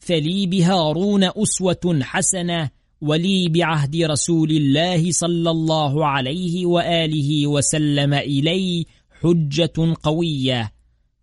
فلي 0.06 0.48
بهارون 0.48 1.24
أسوة 1.24 2.00
حسنة 2.02 2.70
ولي 3.02 3.50
بعهد 3.50 3.96
رسول 3.96 4.52
الله 4.52 5.12
صلى 5.12 5.50
الله 5.50 6.06
عليه 6.06 6.66
وآله 6.66 7.48
وسلم 7.48 8.14
إلي 8.14 8.86
حجة 9.22 9.94
قوية. 10.04 10.72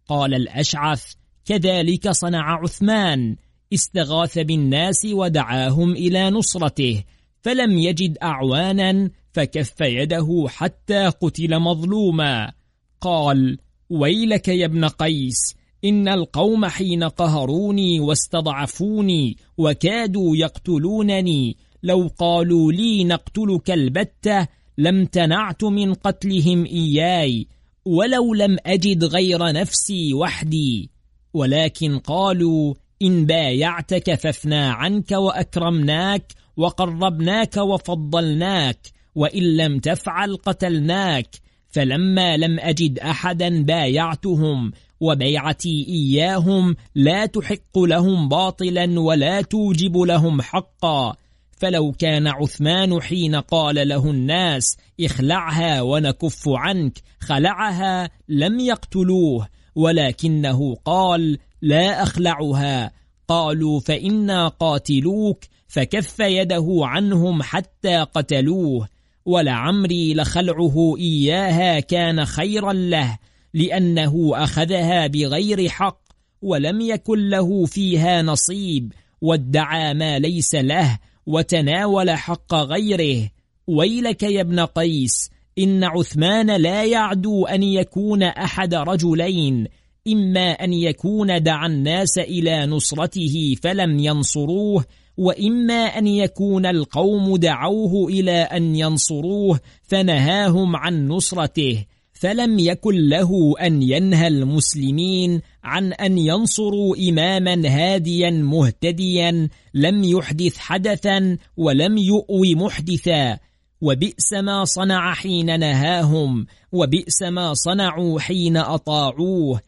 قال 0.09 0.35
الأشعث 0.35 1.05
كذلك 1.45 2.11
صنع 2.11 2.63
عثمان 2.63 3.37
استغاث 3.73 4.39
بالناس 4.39 5.05
ودعاهم 5.05 5.93
إلى 5.93 6.31
نصرته 6.31 7.05
فلم 7.43 7.79
يجد 7.79 8.19
أعوانا 8.23 9.11
فكف 9.33 9.81
يده 9.81 10.47
حتى 10.49 11.07
قتل 11.07 11.59
مظلوما. 11.59 12.53
قال 13.01 13.59
ويلك 13.91 14.49
يا 14.49 14.67
ابن 14.67 14.85
قيس 14.85 15.62
إن 15.85 16.09
القوم 16.09 16.67
حين 16.67 17.05
قهروني 17.05 18.01
واستضعفوني 18.01 19.37
وكادوا 19.59 20.37
يقتلونني 20.37 21.57
لو 21.83 22.11
قالوا 22.19 22.73
لي 22.73 23.05
نقتلك 23.05 23.71
البتة 23.71 24.49
لم 24.79 25.05
تنعت 25.05 25.65
من 25.65 25.95
قتلهم 25.95 26.65
إياي 26.65 27.47
ولو 27.85 28.35
لم 28.35 28.57
أجد 28.67 29.05
غير 29.05 29.53
نفسي 29.53 30.15
وحدي. 30.15 30.91
ولكن 31.35 31.99
قالوا 31.99 32.75
إن 33.03 33.27
بايعتك 33.27 34.15
ففنا 34.15 34.73
عنك 34.73 35.11
وأكرمناك 35.11 36.33
وقربناك 36.57 37.57
وفضلناك 37.57 38.79
وإن 39.15 39.57
لم 39.57 39.79
تفعل 39.79 40.37
قتلناك 40.37 41.29
فلما 41.69 42.37
لم 42.37 42.61
أجد 42.61 42.99
أحدا 42.99 43.63
بايعتهم 43.63 44.73
وبيعتي 45.03 45.87
إياهم 45.89 46.77
لا 46.95 47.27
تحق 47.27 47.79
لهم 47.79 48.29
باطلا 48.29 49.01
ولا 49.01 49.43
توجب 49.43 49.97
لهم 49.97 50.43
حقا. 50.43 51.17
فلو 51.51 51.93
كان 51.93 52.27
عثمان 52.27 53.03
حين 53.03 53.35
قال 53.35 53.89
له 53.89 54.11
الناس 54.11 54.77
اخلعها 55.01 55.83
ونكف 55.83 56.49
عنك 56.49 56.99
خلعها 57.21 58.11
لم 58.29 58.61
يقتلوه 58.61 59.49
ولكنه 59.75 60.75
قال 60.85 61.39
لا 61.63 62.03
أخلعها. 62.03 62.93
قالوا 63.29 63.81
فإنا 63.81 64.49
قاتلوك 64.49 65.45
فكف 65.69 66.21
يده 66.21 66.81
عنهم 66.83 67.43
حتى 67.43 67.97
قتلوه. 67.97 68.89
ولعمري 69.25 70.15
لخلعه 70.15 70.97
إياها 70.99 71.81
كان 71.81 72.25
خيرا 72.25 72.73
له. 72.73 73.19
لأنه 73.55 74.31
أخذها 74.35 75.07
بغير 75.07 75.69
حق 75.69 76.03
ولم 76.43 76.81
يكن 76.81 77.29
له 77.29 77.65
فيها 77.65 78.23
نصيب 78.23 78.93
وادعى 79.21 79.95
ما 79.95 80.19
ليس 80.19 80.55
له 80.55 80.99
وتناول 81.27 82.11
حق 82.11 82.55
غيره. 82.55 83.31
ويلك 83.67 84.23
يا 84.23 84.41
ابن 84.41 84.61
قيس 84.61 85.31
إن 85.59 85.85
عثمان 85.85 86.51
لا 86.51 86.85
يعدو 86.85 87.47
أن 87.47 87.63
يكون 87.63 88.23
أحد 88.23 88.75
رجلين 88.75 89.67
إما 90.09 90.51
أن 90.51 90.73
يكون 90.73 91.43
دعا 91.43 91.67
الناس 91.67 92.19
إلى 92.19 92.67
نصرته 92.67 93.57
فلم 93.63 93.99
ينصروه 93.99 94.85
وإما 95.17 95.75
أن 95.75 96.07
يكون 96.07 96.67
القوم 96.67 97.37
دعوه 97.37 98.09
إلى 98.09 98.33
أن 98.33 98.77
ينصروه 98.77 99.61
فنهاهم 99.83 100.77
عن 100.77 101.09
نصرته. 101.09 101.85
فلم 102.23 102.59
يكن 102.59 103.09
له 103.09 103.55
أن 103.61 103.83
ينهى 103.83 104.27
المسلمين 104.27 105.41
عن 105.65 105.93
أن 105.93 106.19
ينصروا 106.19 106.97
إماما 107.09 107.69
هاديا 107.69 108.31
مهتديا 108.31 109.49
لم 109.75 110.05
يحدث 110.05 110.59
حدثا 110.59 111.39
ولم 111.57 111.99
يؤوي 111.99 112.55
محدثا. 112.55 113.39
وبئس 113.81 114.33
ما 114.33 114.65
صنع 114.65 115.15
حين 115.15 115.61
نهاهم 115.61 116.47
وبئس 116.73 117.23
ما 117.23 117.55
صنعوا 117.55 118.21
حين 118.21 118.57
أطاعوه. 118.57 119.61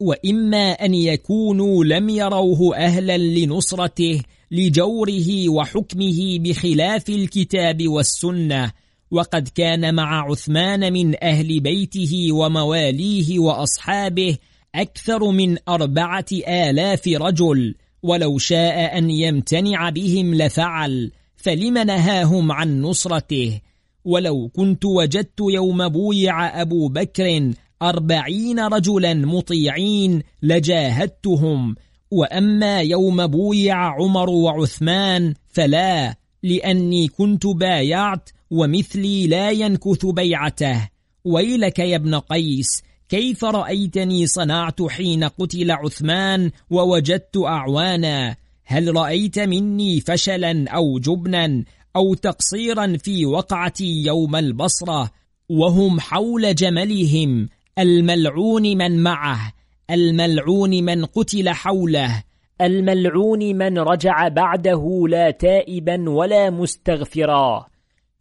وإما 0.00 0.72
أن 0.72 0.94
يكونوا 0.94 1.84
لم 1.84 2.08
يروه 2.08 2.76
أهلا 2.76 3.18
لنصرته 3.18 4.22
لجوره 4.50 5.48
وحكمه 5.48 6.38
بخلاف 6.38 7.08
الكتاب 7.08 7.88
والسنة. 7.88 8.72
وقد 9.10 9.48
كان 9.48 9.94
مع 9.94 10.30
عثمان 10.30 10.92
من 10.92 11.24
أهل 11.24 11.60
بيته 11.60 12.28
ومواليه 12.32 13.38
وأصحابه 13.38 14.36
أكثر 14.74 15.30
من 15.30 15.56
أربعة 15.68 16.26
آلاف 16.48 17.08
رجل 17.08 17.74
ولو 18.02 18.38
شاء 18.38 18.98
أن 18.98 19.10
يمتنع 19.10 19.90
بهم 19.90 20.34
لفعل 20.34 21.12
فلم 21.36 21.78
نهاهم 21.78 22.52
عن 22.52 22.82
نصرته. 22.82 23.60
ولو 24.04 24.48
كنت 24.48 24.84
وجدت 24.84 25.40
يوم 25.40 25.88
بويع 25.88 26.62
أبو 26.62 26.88
بكر 26.88 27.52
أربعين 27.82 28.60
رجلا 28.60 29.14
مطيعين 29.14 30.22
لجاهدتهم 30.42 31.74
وأما 32.10 32.80
يوم 32.80 33.26
بويع 33.26 33.76
عمر 33.76 34.30
وعثمان 34.30 35.34
فلا 35.48 36.14
لأني 36.42 37.08
كنت 37.08 37.46
بايعت 37.46 38.30
ومثلي 38.50 39.26
لا 39.26 39.50
ينكث 39.50 40.06
بيعته. 40.06 40.88
ويلك 41.24 41.78
يا 41.78 41.96
ابن 41.96 42.14
قيس 42.14 42.82
كيف 43.08 43.44
رأيتني 43.44 44.26
صنعت 44.26 44.82
حين 44.82 45.24
قتل 45.24 45.70
عثمان 45.70 46.50
ووجدت 46.70 47.36
أعوانا؟ 47.36 48.36
هل 48.64 48.96
رأيت 48.96 49.38
مني 49.38 50.00
فشلا 50.00 50.70
أو 50.70 50.98
جبنا 50.98 51.64
أو 51.96 52.14
تقصيرا 52.14 52.96
في 52.96 53.26
وقعتي 53.26 54.02
يوم 54.06 54.36
البصرة؟ 54.36 55.10
وهم 55.48 56.00
حول 56.00 56.54
جملهم 56.54 57.48
الملعون 57.78 58.62
من 58.62 59.02
معه 59.02 59.52
الملعون 59.90 60.84
من 60.84 61.04
قتل 61.04 61.48
حوله 61.48 62.22
الملعون 62.60 63.56
من 63.56 63.78
رجع 63.78 64.28
بعده 64.28 65.04
لا 65.08 65.30
تائبا 65.30 66.10
ولا 66.10 66.50
مستغفرا. 66.50 67.66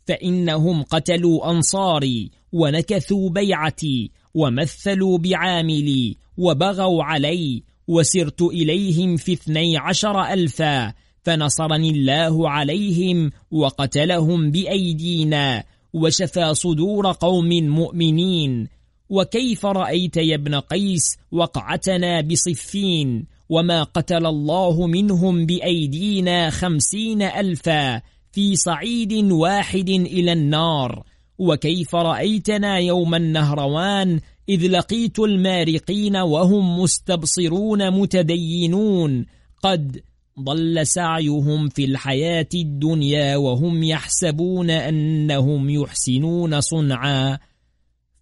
فإنهم 0.07 0.83
قتلوا 0.83 1.51
أنصاري 1.51 2.31
ونكثوا 2.51 3.29
بيعتي 3.29 4.11
ومثلوا 4.33 5.17
بعاملي 5.17 6.17
وبغوا 6.37 7.03
علي 7.03 7.63
وسرت 7.87 8.41
إليهم 8.41 9.17
في 9.17 9.33
اثني 9.33 9.77
عشر 9.77 10.21
ألفا 10.33 10.93
فنصرني 11.23 11.89
الله 11.89 12.49
عليهم 12.49 13.31
وقتلهم 13.51 14.51
بأيدينا 14.51 15.63
وشفى 15.93 16.53
صدور 16.53 17.11
قوم 17.11 17.49
مؤمنين 17.49 18.67
وكيف 19.09 19.65
رأيت 19.65 20.17
يا 20.17 20.35
ابن 20.35 20.55
قيس 20.55 21.17
وقعتنا 21.31 22.21
بصفين 22.21 23.25
وما 23.49 23.83
قتل 23.83 24.25
الله 24.25 24.87
منهم 24.87 25.45
بأيدينا 25.45 26.49
خمسين 26.49 27.21
ألفا 27.21 28.01
في 28.37 28.55
صعيد 28.55 29.13
واحد 29.13 29.89
إلى 29.89 30.33
النار. 30.33 31.03
وكيف 31.37 31.95
رأيتنا 31.95 32.77
يوم 32.77 33.15
النهروان 33.15 34.19
إذ 34.49 34.67
لقيت 34.67 35.19
المارقين 35.19 36.15
وهم 36.15 36.79
مستبصرون 36.79 37.91
متدينون. 37.91 39.25
قد 39.63 40.01
ضل 40.39 40.87
سعيهم 40.87 41.69
في 41.69 41.85
الحياة 41.85 42.49
الدنيا 42.55 43.35
وهم 43.35 43.83
يحسبون 43.83 44.69
أنهم 44.69 45.69
يحسنون 45.69 46.61
صنعا. 46.61 47.39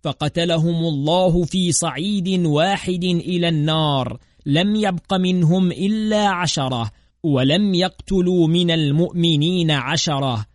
فقتلهم 0.03 0.85
الله 0.85 1.43
في 1.43 1.71
صعيد 1.71 2.45
واحد 2.45 3.03
إلى 3.03 3.49
النار. 3.49 4.19
لم 4.45 4.75
يبق 4.75 5.13
منهم 5.13 5.71
إلا 5.71 6.27
عشرة. 6.27 6.91
ولم 7.25 7.73
يقتلوا 7.73 8.47
من 8.47 8.71
المؤمنين 8.71 9.71
عشرة. 9.71 10.45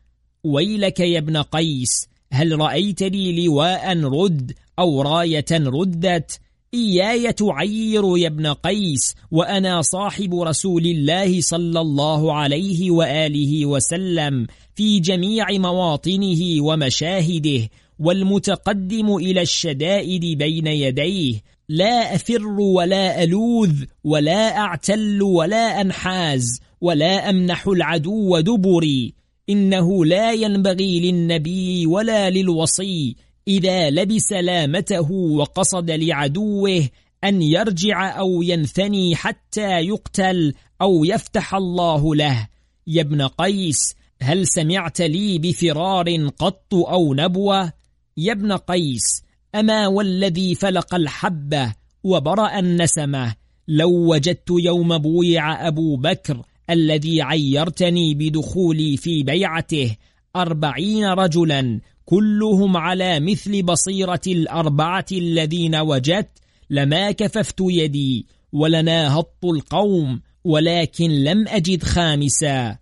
ويلك 0.44 1.00
يا 1.00 1.18
ابن 1.18 1.36
قيس 1.36 2.08
هل 2.32 2.60
رأيت 2.60 3.02
لي 3.02 3.46
لواء 3.46 3.98
رد 3.98 4.52
أو 4.78 5.02
راية 5.02 5.44
ردت؟ 5.52 6.40
إياي 6.74 7.32
تعير 7.32 8.18
يا 8.18 8.28
ابن 8.28 8.46
قيس 8.46 9.14
وأنا 9.30 9.82
صاحب 9.82 10.34
رسول 10.34 10.86
الله 10.86 11.40
صلى 11.40 11.80
الله 11.80 12.32
عليه 12.32 12.90
وآله 12.90 13.66
وسلم 13.66 14.46
في 14.74 15.00
جميع 15.00 15.46
مواطنه 15.50 16.62
ومشاهده 16.62 17.68
والمتقدم 17.98 19.16
إلى 19.16 19.42
الشدائد 19.42 20.38
بين 20.38 20.66
يديه. 20.66 21.40
لا 21.72 22.14
أفر 22.14 22.46
ولا 22.46 23.22
ألوذ 23.22 23.84
ولا 24.04 24.58
أعتل 24.58 25.22
ولا 25.22 25.80
أنحاز 25.80 26.60
ولا 26.80 27.30
أمنح 27.30 27.66
العدو 27.66 28.40
دبري. 28.40 29.14
إنه 29.48 30.04
لا 30.04 30.32
ينبغي 30.32 31.00
للنبي 31.00 31.86
ولا 31.86 32.30
للوصي 32.30 33.16
إذا 33.48 33.90
لبس 33.90 34.32
لامته 34.32 35.12
وقصد 35.12 35.90
لعدوه 35.90 36.88
أن 37.24 37.42
يرجع 37.42 38.18
أو 38.18 38.42
ينثني 38.42 39.16
حتى 39.16 39.80
يقتل 39.80 40.54
أو 40.82 41.04
يفتح 41.04 41.54
الله 41.54 42.14
له. 42.14 42.48
يا 42.86 43.02
ابن 43.02 43.22
قيس 43.22 43.94
هل 44.22 44.46
سمعت 44.46 45.00
لي 45.00 45.38
بفرار 45.38 46.26
قط 46.38 46.74
أو 46.74 47.14
نبوة؟ 47.14 47.72
يا 48.16 48.32
ابن 48.32 48.52
قيس 48.52 49.29
أما 49.54 49.86
والذي 49.86 50.54
فلق 50.54 50.94
الحبة 50.94 51.74
وبرأ 52.04 52.58
النسمة 52.58 53.34
لو 53.68 53.90
وجدت 53.90 54.50
يوم 54.50 54.98
بويع 54.98 55.68
أبو 55.68 55.96
بكر 55.96 56.42
الذي 56.70 57.22
عيرتني 57.22 58.14
بدخولي 58.14 58.96
في 58.96 59.22
بيعته 59.22 59.96
أربعين 60.36 61.04
رجلا 61.04 61.80
كلهم 62.04 62.76
على 62.76 63.20
مثل 63.20 63.62
بصيرة 63.62 64.20
الأربعة 64.26 65.06
الذين 65.12 65.76
وجدت 65.76 66.38
لما 66.70 67.10
كففت 67.10 67.60
يدي 67.60 68.26
ولناهضت 68.52 69.44
القوم 69.44 70.20
ولكن 70.44 71.10
لم 71.10 71.48
أجد 71.48 71.82
خامسا. 71.82 72.78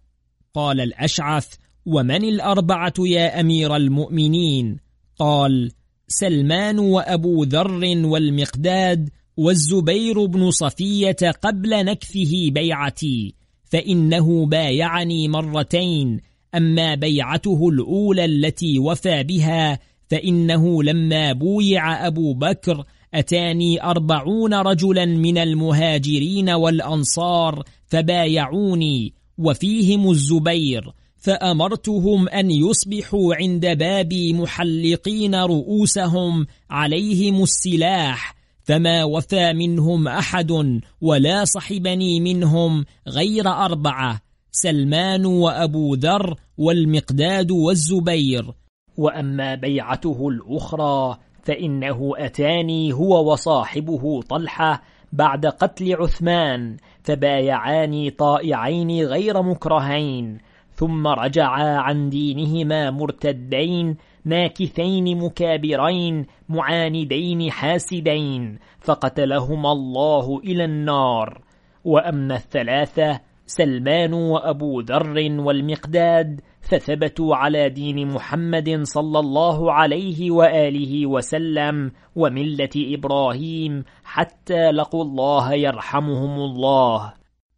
قال 0.54 0.80
الأشعث 0.80 1.54
ومن 1.86 2.24
الأربعة 2.24 2.94
يا 2.98 3.40
أمير 3.40 3.76
المؤمنين؟ 3.76 4.76
قال 5.18 5.72
سلمان 6.08 6.78
وأبو 6.78 7.44
ذر 7.44 7.84
والمقداد 8.04 9.10
والزبير 9.36 10.24
بن 10.24 10.50
صفية 10.50 11.16
قبل 11.42 11.84
نكفه 11.84 12.48
بيعتي 12.50 13.34
فإنه 13.64 14.46
بايعني 14.46 15.28
مرتين 15.28 16.20
أما 16.54 16.94
بيعته 16.94 17.68
الأولى 17.68 18.24
التي 18.24 18.78
وفى 18.78 19.22
بها 19.22 19.78
فإنه 20.08 20.82
لما 20.82 21.32
بويع 21.32 22.06
أبو 22.06 22.34
بكر 22.34 22.84
أتاني 23.14 23.82
أربعون 23.82 24.54
رجلا 24.54 25.04
من 25.04 25.38
المهاجرين 25.38 26.50
والأنصار 26.50 27.64
فبايعوني 27.86 29.12
وفيهم 29.38 30.10
الزبير 30.10 30.92
فأمرتهم 31.18 32.28
أن 32.28 32.50
يصبحوا 32.50 33.34
عند 33.34 33.66
بابي 33.66 34.32
محلقين 34.32 35.34
رؤوسهم 35.34 36.46
عليهم 36.70 37.42
السلاح 37.42 38.34
فما 38.64 39.04
وفى 39.04 39.52
منهم 39.52 40.08
أحد 40.08 40.80
ولا 41.00 41.44
صحبني 41.44 42.20
منهم 42.20 42.84
غير 43.08 43.48
أربعة 43.48 44.20
سلمان 44.52 45.26
وأبو 45.26 45.94
ذر 45.94 46.34
والمقداد 46.58 47.50
والزبير. 47.50 48.52
وأما 48.96 49.54
بيعته 49.54 50.28
الأخرى 50.28 51.18
فإنه 51.42 52.12
أتاني 52.16 52.92
هو 52.92 53.32
وصاحبه 53.32 54.22
طلحة 54.22 54.82
بعد 55.12 55.46
قتل 55.46 55.94
عثمان 55.94 56.76
فبايعاني 57.02 58.10
طائعين 58.10 58.90
غير 58.90 59.42
مكرهين 59.42 60.38
ثم 60.78 61.06
رجعا 61.06 61.76
عن 61.76 62.08
دينهما 62.08 62.90
مرتدين 62.90 63.96
ناكثين 64.24 65.18
مكابرين 65.18 66.26
معاندين 66.48 67.50
حاسدين 67.50 68.58
فقتلهما 68.80 69.72
الله 69.72 70.38
إلى 70.44 70.64
النار. 70.64 71.42
وأما 71.84 72.34
الثلاثة 72.36 73.20
سلمان 73.46 74.12
وأبو 74.12 74.80
ذر 74.80 75.40
والمقداد 75.40 76.40
فثبتوا 76.60 77.36
على 77.36 77.68
دين 77.68 78.08
محمد 78.08 78.80
صلى 78.82 79.18
الله 79.18 79.72
عليه 79.72 80.30
وآله 80.30 81.06
وسلم 81.06 81.92
وملة 82.16 82.70
إبراهيم 82.76 83.84
حتى 84.04 84.70
لقوا 84.70 85.04
الله 85.04 85.54
يرحمهم 85.54 86.40
الله. 86.40 87.12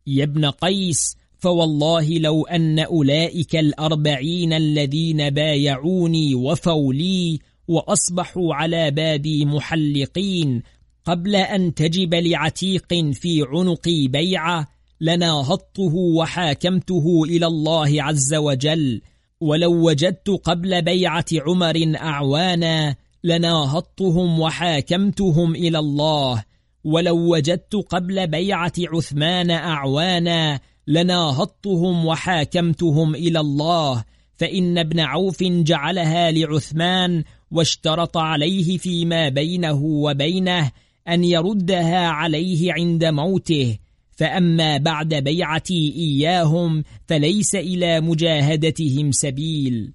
يا 0.06 0.24
ابن 0.24 0.50
قيس 0.50 1.19
فوالله 1.40 2.18
لو 2.18 2.46
أن 2.46 2.78
أولئك 2.78 3.56
الأربعين 3.56 4.52
الذين 4.52 5.30
بايعوني 5.30 6.34
وفوا 6.34 6.92
لي 6.92 7.38
وأصبحوا 7.68 8.54
على 8.54 8.90
بابي 8.90 9.44
محلقين 9.44 10.62
قبل 11.04 11.36
أن 11.36 11.74
تجب 11.74 12.14
لعتيق 12.14 12.94
في 13.12 13.44
عنقي 13.48 14.08
بيعة 14.08 14.68
لناهضته 15.00 15.94
وحاكمته 15.94 17.24
إلى 17.24 17.46
الله 17.46 18.02
عز 18.02 18.34
وجل. 18.34 19.00
ولو 19.40 19.88
وجدت 19.88 20.30
قبل 20.30 20.82
بيعة 20.82 21.24
عمر 21.32 21.92
أعوانا 21.96 22.96
لناهضتهم 23.24 24.40
وحاكمتهم 24.40 25.54
إلى 25.54 25.78
الله. 25.78 26.44
ولو 26.84 27.34
وجدت 27.34 27.76
قبل 27.76 28.26
بيعة 28.26 28.72
عثمان 28.78 29.50
أعوانا 29.50 30.60
لناهضتهم 30.90 32.06
وحاكمتهم 32.06 33.14
إلى 33.14 33.40
الله 33.40 34.04
فإن 34.34 34.78
ابن 34.78 35.00
عوف 35.00 35.42
جعلها 35.42 36.30
لعثمان 36.30 37.24
واشترط 37.50 38.16
عليه 38.16 38.78
فيما 38.78 39.28
بينه 39.28 39.82
وبينه 39.84 40.70
أن 41.08 41.24
يردها 41.24 42.06
عليه 42.06 42.72
عند 42.72 43.04
موته. 43.04 43.78
فأما 44.10 44.76
بعد 44.76 45.14
بيعتي 45.14 45.94
إياهم 45.96 46.84
فليس 47.06 47.54
إلى 47.54 48.00
مجاهدتهم 48.00 49.12
سبيل. 49.12 49.92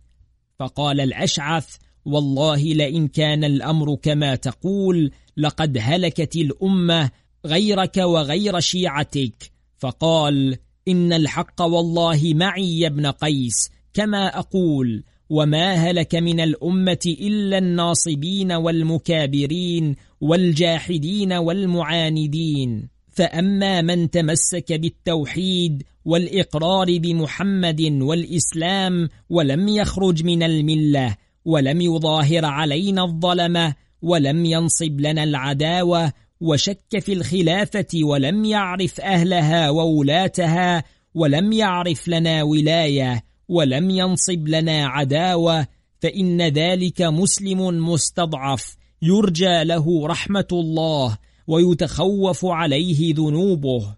فقال 0.59 1.01
الأشعث 1.01 1.75
والله 2.05 2.63
لئن 2.63 3.07
كان 3.07 3.43
الأمر 3.43 3.95
كما 3.95 4.35
تقول 4.35 5.11
لقد 5.37 5.77
هلكت 5.81 6.35
الأمة 6.35 7.09
غيرك 7.45 7.97
وغير 7.97 8.59
شيعتك. 8.59 9.51
فقال 9.77 10.57
إن 10.87 11.13
الحق 11.13 11.61
والله 11.61 12.33
معي 12.33 12.79
يا 12.79 12.87
ابن 12.87 13.05
قيس 13.07 13.71
كما 13.93 14.39
أقول 14.39 15.03
وما 15.29 15.73
هلك 15.73 16.15
من 16.15 16.39
الأمة 16.39 17.15
إلا 17.21 17.57
الناصبين 17.57 18.51
والمكابرين 18.51 19.95
والجاحدين 20.21 21.33
والمعاندين. 21.33 22.89
فأما 23.11 23.81
من 23.81 24.09
تمسك 24.09 24.73
بالتوحيد 24.73 25.83
والإقرار 26.05 26.97
بمحمد 26.99 27.81
والإسلام 27.81 29.09
ولم 29.29 29.67
يخرج 29.67 30.23
من 30.23 30.43
الملة 30.43 31.15
ولم 31.45 31.81
يظاهر 31.81 32.45
علينا 32.45 33.03
الظلمة 33.03 33.75
ولم 34.01 34.45
ينصب 34.45 35.01
لنا 35.01 35.23
العداوة 35.23 36.13
وشك 36.45 36.99
في 36.99 37.13
الخلافة 37.13 37.87
ولم 38.03 38.45
يعرف 38.45 39.01
أهلها 39.01 39.69
وولاتها 39.69 40.83
ولم 41.15 41.51
يعرف 41.51 42.07
لنا 42.07 42.43
ولاية 42.43 43.23
ولم 43.49 43.89
ينصب 43.89 44.47
لنا 44.47 44.87
عداوة 44.87 45.67
فإن 46.01 46.41
ذلك 46.41 47.01
مسلم 47.01 47.89
مستضعف 47.89 48.75
يرجى 49.01 49.63
له 49.63 50.07
رحمة 50.07 50.47
الله 50.51 51.17
ويتخوف 51.47 52.45
عليه 52.45 53.15
ذنوبه. 53.15 53.95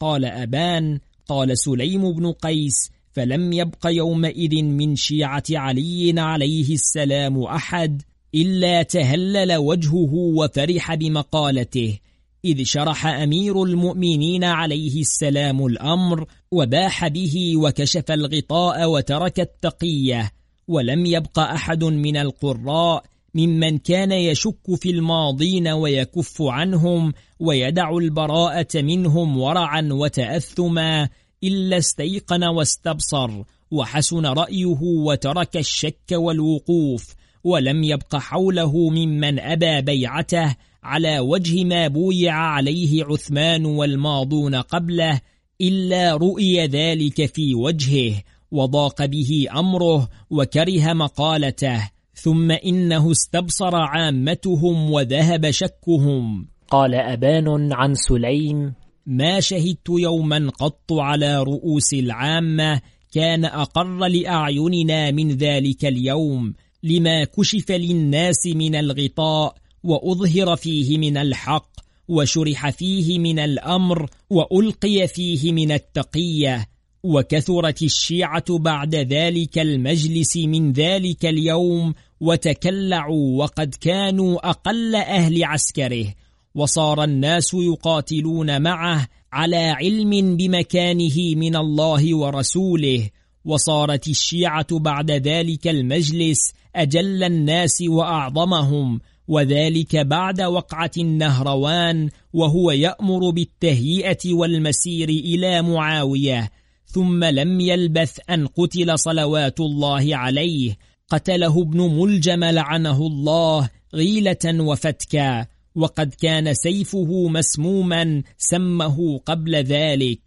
قال 0.00 0.24
أبان 0.24 1.00
قال 1.26 1.58
سليم 1.58 2.12
بن 2.12 2.32
قيس 2.32 2.90
فلم 3.12 3.52
يبق 3.52 3.86
يومئذ 3.86 4.62
من 4.62 4.96
شيعة 4.96 5.44
علي 5.50 6.20
عليه 6.20 6.74
السلام 6.74 7.42
أحد 7.42 8.02
إلا 8.34 8.82
تهلل 8.82 9.56
وجهه 9.56 10.14
وفرح 10.14 10.94
بمقالته 10.94 11.98
إذ 12.44 12.64
شرح 12.64 13.06
أمير 13.06 13.62
المؤمنين 13.62 14.44
عليه 14.44 15.00
السلام 15.00 15.66
الأمر 15.66 16.26
وباح 16.50 17.08
به 17.08 17.52
وكشف 17.56 18.10
الغطاء 18.10 18.90
وترك 18.90 19.40
التقية 19.40 20.30
ولم 20.68 21.06
يبق 21.06 21.38
أحد 21.38 21.84
من 21.84 22.16
القراء 22.16 23.04
ممن 23.34 23.78
كان 23.78 24.12
يشك 24.12 24.74
في 24.74 24.90
الماضين 24.90 25.68
ويكف 25.68 26.42
عنهم 26.42 27.12
ويدع 27.40 27.96
البراءة 27.96 28.82
منهم 28.82 29.38
ورعا 29.38 29.88
وتأثما 29.92 31.08
إلا 31.44 31.78
استيقن 31.78 32.44
واستبصر 32.44 33.42
وحسن 33.70 34.26
رأيه 34.26 34.78
وترك 34.82 35.56
الشك 35.56 36.12
والوقوف 36.12 37.14
ولم 37.44 37.84
يبق 37.84 38.16
حوله 38.16 38.88
ممن 38.90 39.40
أبى 39.40 39.80
بيعته 39.80 40.56
على 40.82 41.18
وجه 41.18 41.64
ما 41.64 41.88
بويع 41.88 42.34
عليه 42.34 43.04
عثمان 43.04 43.64
والماضون 43.64 44.54
قبله 44.54 45.20
إلا 45.60 46.16
رؤي 46.16 46.66
ذلك 46.66 47.34
في 47.34 47.54
وجهه 47.54 48.22
وضاق 48.50 49.04
به 49.04 49.46
أمره 49.56 50.08
وكره 50.30 50.92
مقالته 50.92 51.90
ثم 52.14 52.50
إنه 52.50 53.10
استبصر 53.10 53.76
عامتهم 53.76 54.90
وذهب 54.90 55.50
شكهم. 55.50 56.46
قال 56.68 56.94
أبان 56.94 57.72
عن 57.72 57.94
سليم 57.94 58.74
ما 59.06 59.40
شهدت 59.40 59.88
يوما 59.88 60.50
قط 60.50 60.92
على 60.92 61.42
رؤوس 61.42 61.94
العامة 61.94 62.80
كان 63.12 63.44
أقر 63.44 64.06
لأعيننا 64.06 65.10
من 65.10 65.30
ذلك 65.30 65.84
اليوم 65.84 66.54
لما 66.84 67.24
كشف 67.24 67.70
للناس 67.70 68.46
من 68.46 68.74
الغطاء 68.74 69.54
وأظهر 69.84 70.56
فيه 70.56 70.98
من 70.98 71.16
الحق 71.16 71.70
وشرح 72.08 72.70
فيه 72.70 73.18
من 73.18 73.38
الأمر 73.38 74.10
وألقي 74.30 75.08
فيه 75.08 75.52
من 75.52 75.72
التقية 75.72 76.66
وكثرت 77.02 77.82
الشيعة 77.82 78.58
بعد 78.58 78.94
ذلك 78.94 79.58
المجلس 79.58 80.36
من 80.36 80.72
ذلك 80.72 81.26
اليوم 81.26 81.94
وتكلعوا 82.20 83.38
وقد 83.42 83.74
كانوا 83.74 84.50
أقل 84.50 84.94
أهل 84.94 85.44
عسكره 85.44 86.14
وصار 86.54 87.04
الناس 87.04 87.54
يقاتلون 87.54 88.62
معه 88.62 89.08
على 89.32 89.56
علم 89.56 90.36
بمكانه 90.36 91.34
من 91.36 91.56
الله 91.56 92.16
ورسوله 92.16 93.10
وصارت 93.44 94.08
الشيعة 94.08 94.78
بعد 94.78 95.10
ذلك 95.10 95.68
المجلس 95.68 96.52
أجل 96.76 97.24
الناس 97.24 97.82
وأعظمهم 97.88 99.00
وذلك 99.28 99.96
بعد 99.96 100.42
وقعة 100.42 100.90
النهروان 100.98 102.10
وهو 102.32 102.70
يأمر 102.70 103.30
بالتهيئة 103.30 104.34
والمسير 104.34 105.08
إلى 105.08 105.62
معاوية. 105.62 106.50
ثم 106.86 107.24
لم 107.24 107.60
يلبث 107.60 108.18
أن 108.30 108.46
قتل 108.46 108.98
صلوات 108.98 109.60
الله 109.60 110.16
عليه. 110.16 110.76
قتله 111.08 111.62
ابن 111.62 111.80
ملجم 111.80 112.44
لعنه 112.44 113.06
الله 113.06 113.70
غيلة 113.94 114.60
وفتكا. 114.60 115.46
وقد 115.74 116.14
كان 116.14 116.54
سيفه 116.54 117.28
مسموما 117.28 118.22
سمه 118.38 119.18
قبل 119.18 119.54
ذلك. 119.54 120.20